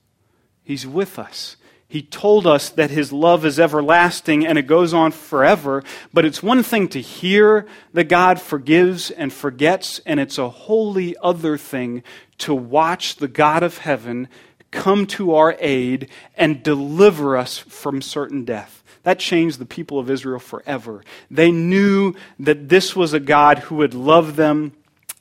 He's 0.65 0.87
with 0.87 1.19
us. 1.19 1.57
He 1.89 2.03
told 2.03 2.49
us 2.49 2.69
that 2.71 2.91
his 2.91 3.13
love 3.13 3.45
is 3.45 3.61
everlasting 3.61 4.45
and 4.45 4.59
it 4.59 4.67
goes 4.67 4.93
on 4.93 5.13
forever. 5.13 5.85
But 6.13 6.25
it's 6.25 6.43
one 6.43 6.65
thing 6.65 6.89
to 6.89 7.01
hear 7.01 7.65
that 7.93 8.09
God 8.09 8.41
forgives 8.41 9.13
and 9.13 9.33
forgets, 9.33 10.01
and 10.01 10.19
it's 10.19 10.37
a 10.37 10.49
wholly 10.49 11.17
other 11.23 11.57
thing 11.57 12.03
to 12.39 12.55
watch 12.55 13.17
the 13.17 13.29
God 13.29 13.63
of 13.63 13.79
heaven 13.79 14.29
come 14.71 15.07
to 15.07 15.35
our 15.35 15.57
aid 15.59 16.09
and 16.37 16.63
deliver 16.63 17.37
us 17.37 17.59
from 17.59 18.03
certain 18.03 18.45
death. 18.45 18.83
That 19.03 19.19
changed 19.19 19.59
the 19.59 19.67
people 19.67 19.99
of 19.99 20.11
Israel 20.11 20.41
forever. 20.41 21.05
They 21.31 21.53
knew 21.53 22.15
that 22.41 22.69
this 22.69 22.97
was 22.97 23.13
a 23.13 23.21
God 23.21 23.61
who 23.61 23.77
would 23.77 23.95
love 23.95 24.37
them 24.37 24.73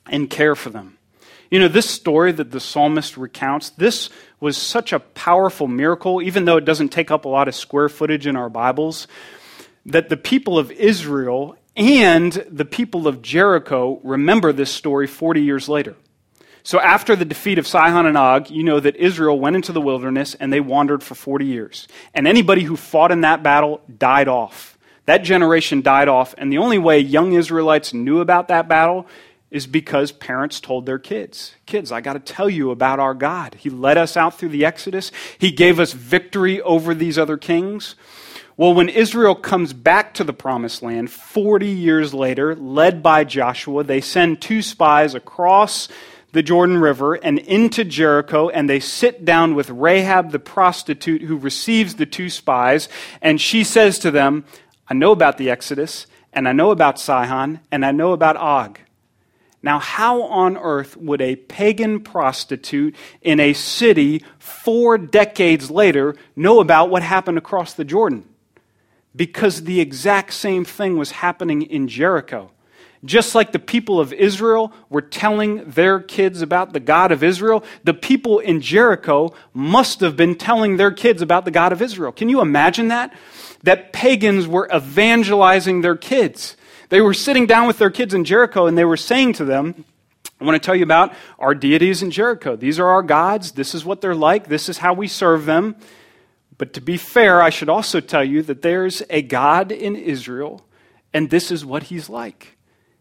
and 0.06 0.28
care 0.28 0.56
for 0.56 0.70
them. 0.70 0.98
You 1.50 1.60
know, 1.60 1.68
this 1.68 1.88
story 1.88 2.32
that 2.32 2.50
the 2.50 2.58
psalmist 2.58 3.16
recounts, 3.16 3.70
this 3.70 4.10
was 4.40 4.56
such 4.56 4.92
a 4.92 4.98
powerful 4.98 5.68
miracle, 5.68 6.20
even 6.20 6.44
though 6.44 6.56
it 6.56 6.64
doesn't 6.64 6.88
take 6.88 7.10
up 7.10 7.24
a 7.24 7.28
lot 7.28 7.46
of 7.46 7.54
square 7.54 7.88
footage 7.88 8.26
in 8.26 8.34
our 8.34 8.48
Bibles, 8.48 9.06
that 9.84 10.08
the 10.08 10.16
people 10.16 10.58
of 10.58 10.72
Israel 10.72 11.56
and 11.76 12.32
the 12.50 12.64
people 12.64 13.06
of 13.06 13.22
Jericho 13.22 14.00
remember 14.02 14.52
this 14.52 14.70
story 14.70 15.06
40 15.06 15.42
years 15.42 15.68
later. 15.68 15.94
So 16.66 16.80
after 16.80 17.14
the 17.14 17.24
defeat 17.24 17.60
of 17.60 17.66
Sihon 17.68 18.06
and 18.06 18.18
Og, 18.18 18.50
you 18.50 18.64
know 18.64 18.80
that 18.80 18.96
Israel 18.96 19.38
went 19.38 19.54
into 19.54 19.70
the 19.70 19.80
wilderness 19.80 20.34
and 20.34 20.52
they 20.52 20.58
wandered 20.58 21.00
for 21.00 21.14
40 21.14 21.44
years. 21.44 21.86
And 22.12 22.26
anybody 22.26 22.64
who 22.64 22.74
fought 22.76 23.12
in 23.12 23.20
that 23.20 23.44
battle 23.44 23.82
died 23.98 24.26
off. 24.26 24.76
That 25.04 25.18
generation 25.18 25.80
died 25.80 26.08
off, 26.08 26.34
and 26.36 26.50
the 26.50 26.58
only 26.58 26.78
way 26.78 26.98
young 26.98 27.34
Israelites 27.34 27.94
knew 27.94 28.18
about 28.18 28.48
that 28.48 28.66
battle 28.66 29.06
is 29.48 29.68
because 29.68 30.10
parents 30.10 30.58
told 30.58 30.86
their 30.86 30.98
kids, 30.98 31.54
Kids, 31.66 31.92
I 31.92 32.00
got 32.00 32.14
to 32.14 32.18
tell 32.18 32.50
you 32.50 32.72
about 32.72 32.98
our 32.98 33.14
God. 33.14 33.54
He 33.54 33.70
led 33.70 33.96
us 33.96 34.16
out 34.16 34.36
through 34.36 34.48
the 34.48 34.64
Exodus, 34.64 35.12
He 35.38 35.52
gave 35.52 35.78
us 35.78 35.92
victory 35.92 36.60
over 36.62 36.94
these 36.96 37.16
other 37.16 37.36
kings. 37.36 37.94
Well, 38.56 38.74
when 38.74 38.88
Israel 38.88 39.36
comes 39.36 39.72
back 39.72 40.14
to 40.14 40.24
the 40.24 40.32
promised 40.32 40.82
land 40.82 41.12
40 41.12 41.68
years 41.68 42.12
later, 42.12 42.56
led 42.56 43.04
by 43.04 43.22
Joshua, 43.22 43.84
they 43.84 44.00
send 44.00 44.40
two 44.40 44.62
spies 44.62 45.14
across 45.14 45.88
the 46.36 46.42
Jordan 46.42 46.76
River 46.76 47.14
and 47.14 47.38
into 47.38 47.82
Jericho, 47.82 48.50
and 48.50 48.68
they 48.68 48.78
sit 48.78 49.24
down 49.24 49.54
with 49.54 49.70
Rahab 49.70 50.32
the 50.32 50.38
prostitute 50.38 51.22
who 51.22 51.34
receives 51.38 51.94
the 51.94 52.04
two 52.04 52.28
spies, 52.28 52.90
and 53.22 53.40
she 53.40 53.64
says 53.64 53.98
to 54.00 54.10
them, 54.10 54.44
I 54.86 54.92
know 54.92 55.12
about 55.12 55.38
the 55.38 55.48
Exodus, 55.48 56.06
and 56.34 56.46
I 56.46 56.52
know 56.52 56.72
about 56.72 57.00
Sihon, 57.00 57.60
and 57.72 57.86
I 57.86 57.90
know 57.90 58.12
about 58.12 58.36
Og. 58.36 58.78
Now, 59.62 59.78
how 59.78 60.24
on 60.24 60.58
earth 60.58 60.94
would 60.98 61.22
a 61.22 61.36
pagan 61.36 62.00
prostitute 62.00 62.94
in 63.22 63.40
a 63.40 63.54
city 63.54 64.22
four 64.38 64.98
decades 64.98 65.70
later 65.70 66.14
know 66.36 66.60
about 66.60 66.90
what 66.90 67.02
happened 67.02 67.38
across 67.38 67.72
the 67.72 67.84
Jordan? 67.86 68.28
Because 69.16 69.64
the 69.64 69.80
exact 69.80 70.34
same 70.34 70.66
thing 70.66 70.98
was 70.98 71.12
happening 71.12 71.62
in 71.62 71.88
Jericho. 71.88 72.50
Just 73.06 73.34
like 73.34 73.52
the 73.52 73.58
people 73.58 74.00
of 74.00 74.12
Israel 74.12 74.72
were 74.90 75.00
telling 75.00 75.70
their 75.70 76.00
kids 76.00 76.42
about 76.42 76.72
the 76.72 76.80
God 76.80 77.12
of 77.12 77.22
Israel, 77.22 77.64
the 77.84 77.94
people 77.94 78.40
in 78.40 78.60
Jericho 78.60 79.32
must 79.54 80.00
have 80.00 80.16
been 80.16 80.34
telling 80.34 80.76
their 80.76 80.90
kids 80.90 81.22
about 81.22 81.44
the 81.44 81.50
God 81.50 81.72
of 81.72 81.80
Israel. 81.80 82.12
Can 82.12 82.28
you 82.28 82.40
imagine 82.40 82.88
that? 82.88 83.14
That 83.62 83.92
pagans 83.92 84.46
were 84.46 84.68
evangelizing 84.74 85.80
their 85.80 85.96
kids. 85.96 86.56
They 86.88 87.00
were 87.00 87.14
sitting 87.14 87.46
down 87.46 87.66
with 87.66 87.78
their 87.78 87.90
kids 87.90 88.12
in 88.12 88.24
Jericho 88.24 88.66
and 88.66 88.76
they 88.76 88.84
were 88.84 88.96
saying 88.96 89.34
to 89.34 89.44
them, 89.44 89.84
I 90.40 90.44
want 90.44 90.60
to 90.60 90.64
tell 90.64 90.76
you 90.76 90.82
about 90.82 91.14
our 91.38 91.54
deities 91.54 92.02
in 92.02 92.10
Jericho. 92.10 92.56
These 92.56 92.78
are 92.78 92.86
our 92.86 93.02
gods. 93.02 93.52
This 93.52 93.74
is 93.74 93.84
what 93.84 94.00
they're 94.00 94.14
like. 94.14 94.48
This 94.48 94.68
is 94.68 94.78
how 94.78 94.92
we 94.92 95.08
serve 95.08 95.46
them. 95.46 95.76
But 96.58 96.72
to 96.74 96.80
be 96.80 96.96
fair, 96.96 97.40
I 97.40 97.50
should 97.50 97.68
also 97.68 98.00
tell 98.00 98.24
you 98.24 98.42
that 98.42 98.62
there's 98.62 99.02
a 99.08 99.22
God 99.22 99.72
in 99.72 99.96
Israel, 99.96 100.66
and 101.12 101.30
this 101.30 101.50
is 101.50 101.64
what 101.64 101.84
he's 101.84 102.08
like. 102.08 102.55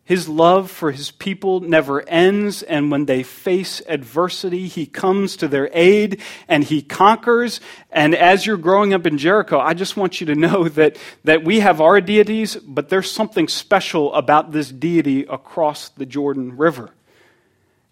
His 0.06 0.30
love 0.30 0.70
for 0.70 0.91
his 0.91 1.10
people 1.10 1.62
never 1.62 2.08
ends, 2.08 2.62
and 2.62 2.91
when 2.91 3.06
they 3.06 3.24
face 3.24 3.82
adversity, 3.88 4.68
he 4.68 4.86
comes 4.86 5.36
to 5.38 5.48
their 5.48 5.68
aid 5.74 6.22
and 6.48 6.63
he 6.63 6.84
conquers. 6.84 7.60
And 7.91 8.13
as 8.13 8.46
you're 8.46 8.56
growing 8.56 8.94
up 8.94 9.08
in 9.08 9.18
Jericho, 9.18 9.60
I 9.60 9.74
just 9.74 9.98
want 9.98 10.22
you 10.22 10.28
to 10.28 10.36
know 10.36 10.70
that, 10.70 10.98
that 11.24 11.44
we 11.44 11.60
have 11.60 11.82
our 11.82 12.00
deities, 12.02 12.56
but 12.56 12.89
there's 12.89 13.12
something 13.12 13.48
special 13.48 14.13
about 14.13 14.52
this 14.52 14.70
deity 14.70 15.22
across 15.24 15.89
the 15.89 16.06
Jordan 16.06 16.56
River. 16.56 16.91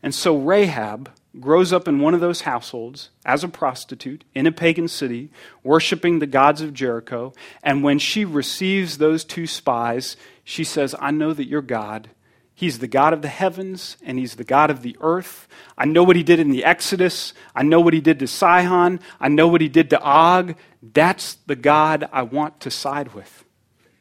And 0.04 0.14
so 0.14 0.38
Rahab 0.38 1.10
grows 1.40 1.74
up 1.74 1.88
in 1.88 2.00
one 2.00 2.14
of 2.14 2.20
those 2.20 2.42
households 2.42 3.10
as 3.26 3.44
a 3.44 3.48
prostitute 3.48 4.24
in 4.36 4.46
a 4.46 4.52
pagan 4.52 4.88
city, 4.88 5.32
worshiping 5.64 6.20
the 6.20 6.28
gods 6.28 6.62
of 6.62 6.76
Jericho. 6.76 7.34
And 7.64 7.84
when 7.84 7.98
she 7.98 8.24
receives 8.24 9.00
those 9.00 9.24
two 9.24 9.48
spies, 9.48 10.16
she 10.44 10.64
says, 10.64 10.96
I 11.00 11.12
know 11.12 11.34
that 11.34 11.48
you're 11.48 11.62
God. 11.62 12.10
He's 12.56 12.80
the 12.80 12.88
God 12.88 13.14
of 13.14 13.22
the 13.22 13.28
heavens 13.30 13.98
and 14.04 14.20
He's 14.20 14.36
the 14.36 14.44
God 14.44 14.70
of 14.70 14.82
the 14.82 14.96
earth. 15.02 15.48
I 15.78 15.86
know 15.86 16.04
what 16.04 16.16
He 16.16 16.24
did 16.24 16.40
in 16.40 16.50
the 16.50 16.64
Exodus. 16.64 17.34
I 17.56 17.64
know 17.64 17.80
what 17.82 17.94
He 17.94 18.02
did 18.02 18.20
to 18.20 18.28
Sihon. 18.28 19.00
I 19.20 19.30
know 19.30 19.48
what 19.48 19.62
He 19.62 19.70
did 19.70 19.90
to 19.90 20.02
Og. 20.02 20.56
That's 20.82 21.36
the 21.48 21.56
God 21.56 22.08
I 22.12 22.22
want 22.22 22.60
to 22.62 22.72
side 22.72 23.14
with. 23.14 23.44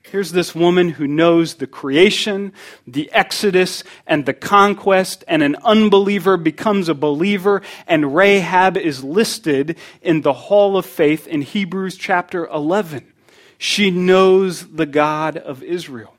Here's 0.03 0.33
this 0.33 0.55
woman 0.55 0.91
who 0.91 1.07
knows 1.07 1.55
the 1.55 1.67
creation, 1.67 2.53
the 2.87 3.11
exodus, 3.13 3.85
and 4.07 4.27
the 4.27 4.35
conquest, 4.35 5.25
and 5.27 5.43
an 5.43 5.57
unbeliever 5.63 6.37
becomes 6.37 6.89
a 6.89 6.95
believer, 6.95 7.63
and 7.87 8.15
Rahab 8.15 8.77
is 8.77 9.03
listed 9.03 9.79
in 10.03 10.21
the 10.21 10.33
hall 10.33 10.77
of 10.77 10.85
faith 10.85 11.27
in 11.27 11.41
Hebrews 11.41 11.97
chapter 11.97 12.47
11. 12.47 13.11
She 13.57 13.91
knows 13.91 14.69
the 14.69 14.87
God 14.87 15.37
of 15.39 15.63
Israel. 15.63 16.12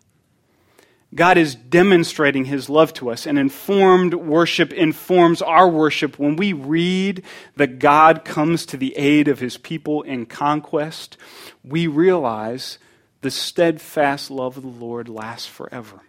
God 1.15 1.37
is 1.37 1.55
demonstrating 1.55 2.45
his 2.45 2.69
love 2.69 2.93
to 2.93 3.09
us, 3.09 3.27
and 3.27 3.37
informed 3.37 4.13
worship 4.13 4.73
informs 4.73 5.41
our 5.41 5.69
worship 5.69 6.17
when 6.17 6.35
we 6.35 6.53
read 6.53 7.23
that 7.55 7.79
God 7.79 8.25
comes 8.25 8.65
to 8.67 8.77
the 8.77 8.95
aid 8.97 9.27
of 9.27 9.39
his 9.39 9.57
people 9.57 10.01
in 10.01 10.25
conquest. 10.25 11.17
We 11.63 11.87
realize 11.87 12.79
the 13.21 13.31
steadfast 13.31 14.31
love 14.31 14.57
of 14.57 14.63
the 14.63 14.69
Lord 14.69 15.07
lasts 15.07 15.47
forever. 15.47 16.01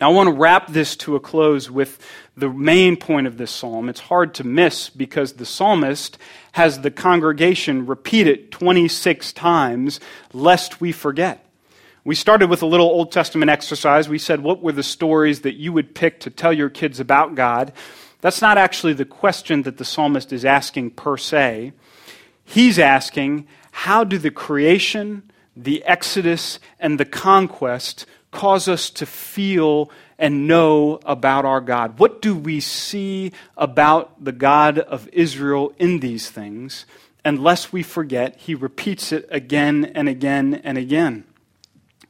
Now, 0.00 0.10
I 0.10 0.14
want 0.14 0.28
to 0.28 0.34
wrap 0.34 0.68
this 0.68 0.94
to 0.98 1.16
a 1.16 1.20
close 1.20 1.68
with 1.68 1.98
the 2.36 2.48
main 2.48 2.96
point 2.96 3.26
of 3.26 3.36
this 3.36 3.50
psalm. 3.50 3.88
It's 3.88 3.98
hard 3.98 4.32
to 4.34 4.44
miss 4.44 4.88
because 4.88 5.32
the 5.32 5.44
psalmist 5.44 6.18
has 6.52 6.80
the 6.80 6.92
congregation 6.92 7.84
repeat 7.84 8.28
it 8.28 8.52
26 8.52 9.32
times, 9.32 9.98
lest 10.32 10.80
we 10.80 10.92
forget. 10.92 11.44
We 12.08 12.14
started 12.14 12.48
with 12.48 12.62
a 12.62 12.66
little 12.66 12.86
Old 12.86 13.12
Testament 13.12 13.50
exercise. 13.50 14.08
We 14.08 14.18
said, 14.18 14.40
What 14.40 14.62
were 14.62 14.72
the 14.72 14.82
stories 14.82 15.42
that 15.42 15.56
you 15.56 15.74
would 15.74 15.94
pick 15.94 16.20
to 16.20 16.30
tell 16.30 16.54
your 16.54 16.70
kids 16.70 17.00
about 17.00 17.34
God? 17.34 17.70
That's 18.22 18.40
not 18.40 18.56
actually 18.56 18.94
the 18.94 19.04
question 19.04 19.64
that 19.64 19.76
the 19.76 19.84
psalmist 19.84 20.32
is 20.32 20.42
asking 20.42 20.92
per 20.92 21.18
se. 21.18 21.74
He's 22.46 22.78
asking, 22.78 23.46
How 23.72 24.04
do 24.04 24.16
the 24.16 24.30
creation, 24.30 25.30
the 25.54 25.84
exodus, 25.84 26.60
and 26.80 26.98
the 26.98 27.04
conquest 27.04 28.06
cause 28.30 28.68
us 28.68 28.88
to 28.88 29.04
feel 29.04 29.90
and 30.18 30.48
know 30.48 31.00
about 31.04 31.44
our 31.44 31.60
God? 31.60 31.98
What 31.98 32.22
do 32.22 32.34
we 32.34 32.60
see 32.60 33.32
about 33.54 34.24
the 34.24 34.32
God 34.32 34.78
of 34.78 35.10
Israel 35.12 35.74
in 35.78 36.00
these 36.00 36.30
things? 36.30 36.86
Unless 37.22 37.70
we 37.70 37.82
forget, 37.82 38.36
he 38.38 38.54
repeats 38.54 39.12
it 39.12 39.28
again 39.30 39.92
and 39.94 40.08
again 40.08 40.62
and 40.64 40.78
again. 40.78 41.24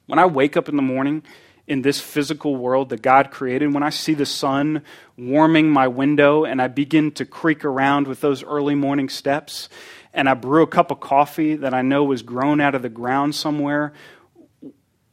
When 0.09 0.19
I 0.19 0.25
wake 0.25 0.57
up 0.57 0.71
in 0.71 0.77
the 0.77 0.83
morning 0.83 1.23
in 1.67 1.83
this 1.83 2.01
physical 2.01 2.57
world 2.57 2.89
that 2.89 3.03
God 3.03 3.31
created, 3.31 3.75
when 3.75 3.83
I 3.83 3.91
see 3.91 4.15
the 4.15 4.25
sun 4.25 4.83
warming 5.19 5.69
my 5.69 5.87
window 5.87 6.47
and 6.47 6.63
I 6.63 6.69
begin 6.69 7.13
to 7.13 7.27
creak 7.27 7.63
around 7.63 8.09
with 8.09 8.23
those 8.23 8.43
early 8.43 8.75
morning 8.75 9.11
steps, 9.11 9.69
and 10.15 10.27
I 10.27 10.33
brew 10.33 10.63
a 10.63 10.67
cup 10.67 10.91
of 10.91 11.01
coffee 11.01 11.57
that 11.57 11.75
I 11.75 11.83
know 11.83 12.05
was 12.05 12.23
grown 12.23 12.59
out 12.59 12.75
of 12.75 12.81
the 12.81 12.89
ground 12.89 13.35
somewhere, 13.35 13.93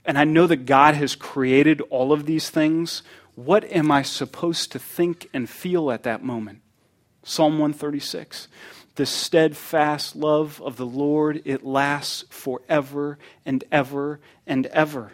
and 0.06 0.18
I 0.18 0.24
know 0.24 0.48
that 0.48 0.66
God 0.66 0.96
has 0.96 1.14
created 1.14 1.82
all 1.90 2.14
of 2.14 2.26
these 2.26 2.50
things, 2.50 3.04
what 3.36 3.66
am 3.66 3.92
I 3.92 4.02
supposed 4.02 4.72
to 4.72 4.80
think 4.80 5.28
and 5.34 5.50
feel 5.50 5.92
at 5.92 6.04
that 6.04 6.24
moment? 6.24 6.62
Psalm 7.22 7.60
136. 7.60 8.48
The 8.96 9.06
steadfast 9.06 10.16
love 10.16 10.62
of 10.62 10.78
the 10.78 10.86
Lord, 10.86 11.42
it 11.46 11.66
lasts 11.66 12.24
forever 12.30 13.18
and 13.46 13.64
ever 13.72 14.20
and 14.48 14.66
ever. 14.68 15.12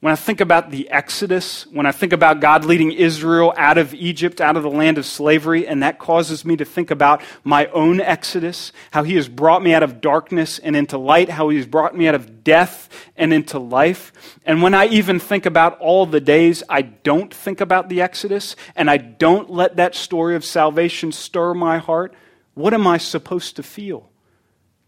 When 0.00 0.12
I 0.14 0.16
think 0.16 0.40
about 0.40 0.70
the 0.70 0.88
Exodus, 0.88 1.66
when 1.66 1.84
I 1.84 1.92
think 1.92 2.14
about 2.14 2.40
God 2.40 2.64
leading 2.64 2.90
Israel 2.90 3.52
out 3.58 3.76
of 3.76 3.92
Egypt, 3.92 4.40
out 4.40 4.56
of 4.56 4.62
the 4.62 4.70
land 4.70 4.96
of 4.96 5.04
slavery, 5.04 5.66
and 5.66 5.82
that 5.82 5.98
causes 5.98 6.42
me 6.42 6.56
to 6.56 6.64
think 6.64 6.90
about 6.90 7.20
my 7.44 7.66
own 7.66 8.00
Exodus, 8.00 8.72
how 8.92 9.02
He 9.02 9.16
has 9.16 9.28
brought 9.28 9.62
me 9.62 9.74
out 9.74 9.82
of 9.82 10.00
darkness 10.00 10.58
and 10.58 10.74
into 10.74 10.96
light, 10.96 11.28
how 11.28 11.50
He 11.50 11.58
has 11.58 11.66
brought 11.66 11.94
me 11.94 12.08
out 12.08 12.14
of 12.14 12.42
death 12.42 12.88
and 13.14 13.34
into 13.34 13.58
life. 13.58 14.38
And 14.46 14.62
when 14.62 14.72
I 14.72 14.86
even 14.86 15.18
think 15.18 15.44
about 15.44 15.78
all 15.80 16.06
the 16.06 16.20
days 16.20 16.62
I 16.66 16.80
don't 16.80 17.34
think 17.34 17.60
about 17.60 17.90
the 17.90 18.00
Exodus, 18.00 18.56
and 18.74 18.88
I 18.88 18.96
don't 18.96 19.50
let 19.50 19.76
that 19.76 19.94
story 19.94 20.34
of 20.34 20.46
salvation 20.46 21.12
stir 21.12 21.52
my 21.52 21.76
heart, 21.76 22.14
what 22.60 22.74
am 22.74 22.86
I 22.86 22.98
supposed 22.98 23.56
to 23.56 23.62
feel? 23.62 24.10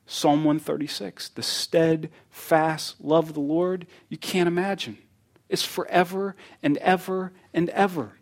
Psalm 0.07 0.45
136, 0.45 1.31
the 1.31 1.43
steadfast 1.43 3.01
love 3.01 3.29
of 3.29 3.35
the 3.35 3.41
Lord, 3.41 3.87
you 4.09 4.19
can't 4.19 4.49
imagine. 4.49 4.99
It's 5.49 5.65
forever 5.65 6.35
and 6.63 6.77
ever 6.79 7.33
and 7.55 7.71
ever. 7.71 8.13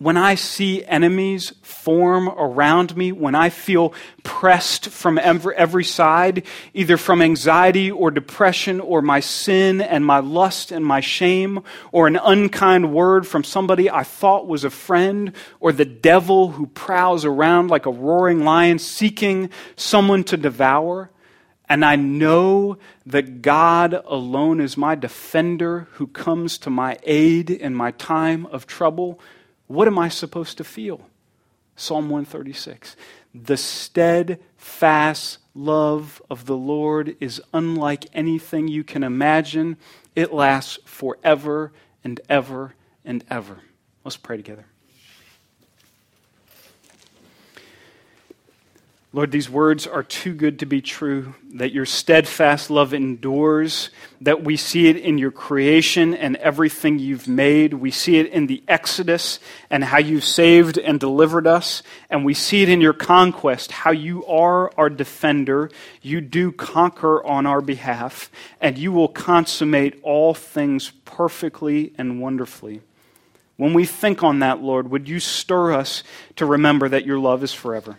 When 0.00 0.16
I 0.16 0.34
see 0.34 0.82
enemies 0.86 1.52
form 1.60 2.30
around 2.30 2.96
me, 2.96 3.12
when 3.12 3.34
I 3.34 3.50
feel 3.50 3.92
pressed 4.22 4.88
from 4.88 5.18
every, 5.18 5.84
side, 5.84 6.46
either 6.72 6.96
from 6.96 7.20
anxiety 7.20 7.90
or 7.90 8.10
depression 8.10 8.80
or 8.80 9.02
my 9.02 9.20
sin 9.20 9.82
and 9.82 10.02
my 10.06 10.20
lust 10.20 10.72
and 10.72 10.86
my 10.86 11.00
shame, 11.00 11.62
or 11.92 12.06
an 12.06 12.16
unkind 12.16 12.94
word 12.94 13.26
from 13.26 13.44
somebody 13.44 13.90
I 13.90 14.02
thought 14.02 14.46
was 14.46 14.64
a 14.64 14.70
friend, 14.70 15.34
or 15.60 15.70
the 15.70 15.84
devil 15.84 16.52
who 16.52 16.68
prowls 16.68 17.26
around 17.26 17.68
like 17.68 17.84
a 17.84 17.90
roaring 17.90 18.42
lion 18.42 18.78
seeking 18.78 19.50
someone 19.76 20.24
to 20.24 20.38
devour, 20.38 21.10
and 21.68 21.84
I 21.84 21.96
know 21.96 22.78
that 23.04 23.42
God 23.42 24.02
alone 24.06 24.62
is 24.62 24.78
my 24.78 24.94
defender 24.94 25.88
who 25.92 26.06
comes 26.06 26.56
to 26.56 26.70
my 26.70 26.96
aid 27.02 27.50
in 27.50 27.74
my 27.74 27.90
time 27.90 28.46
of 28.46 28.66
trouble, 28.66 29.20
what 29.70 29.86
am 29.86 30.00
I 30.00 30.08
supposed 30.08 30.58
to 30.58 30.64
feel? 30.64 31.00
Psalm 31.76 32.10
136. 32.10 32.96
The 33.32 33.56
steadfast 33.56 35.38
love 35.54 36.20
of 36.28 36.46
the 36.46 36.56
Lord 36.56 37.16
is 37.20 37.40
unlike 37.54 38.06
anything 38.12 38.66
you 38.66 38.82
can 38.82 39.04
imagine. 39.04 39.76
It 40.16 40.32
lasts 40.32 40.80
forever 40.84 41.72
and 42.02 42.20
ever 42.28 42.74
and 43.04 43.22
ever. 43.30 43.60
Let's 44.02 44.16
pray 44.16 44.36
together. 44.36 44.66
Lord, 49.12 49.32
these 49.32 49.50
words 49.50 49.88
are 49.88 50.04
too 50.04 50.32
good 50.32 50.60
to 50.60 50.66
be 50.66 50.80
true, 50.80 51.34
that 51.54 51.72
your 51.72 51.84
steadfast 51.84 52.70
love 52.70 52.94
endures, 52.94 53.90
that 54.20 54.44
we 54.44 54.56
see 54.56 54.86
it 54.86 54.96
in 54.96 55.18
your 55.18 55.32
creation 55.32 56.14
and 56.14 56.36
everything 56.36 57.00
you've 57.00 57.26
made. 57.26 57.74
We 57.74 57.90
see 57.90 58.18
it 58.18 58.28
in 58.28 58.46
the 58.46 58.62
Exodus 58.68 59.40
and 59.68 59.82
how 59.82 59.98
you've 59.98 60.24
saved 60.24 60.78
and 60.78 61.00
delivered 61.00 61.48
us. 61.48 61.82
And 62.08 62.24
we 62.24 62.34
see 62.34 62.62
it 62.62 62.68
in 62.68 62.80
your 62.80 62.92
conquest, 62.92 63.72
how 63.72 63.90
you 63.90 64.24
are 64.26 64.70
our 64.78 64.88
defender. 64.88 65.72
You 66.02 66.20
do 66.20 66.52
conquer 66.52 67.24
on 67.24 67.46
our 67.46 67.60
behalf, 67.60 68.30
and 68.60 68.78
you 68.78 68.92
will 68.92 69.08
consummate 69.08 69.98
all 70.04 70.34
things 70.34 70.92
perfectly 71.04 71.92
and 71.98 72.20
wonderfully. 72.20 72.80
When 73.56 73.74
we 73.74 73.86
think 73.86 74.22
on 74.22 74.38
that, 74.38 74.62
Lord, 74.62 74.88
would 74.88 75.08
you 75.08 75.18
stir 75.18 75.72
us 75.72 76.04
to 76.36 76.46
remember 76.46 76.88
that 76.88 77.04
your 77.04 77.18
love 77.18 77.42
is 77.42 77.52
forever? 77.52 77.98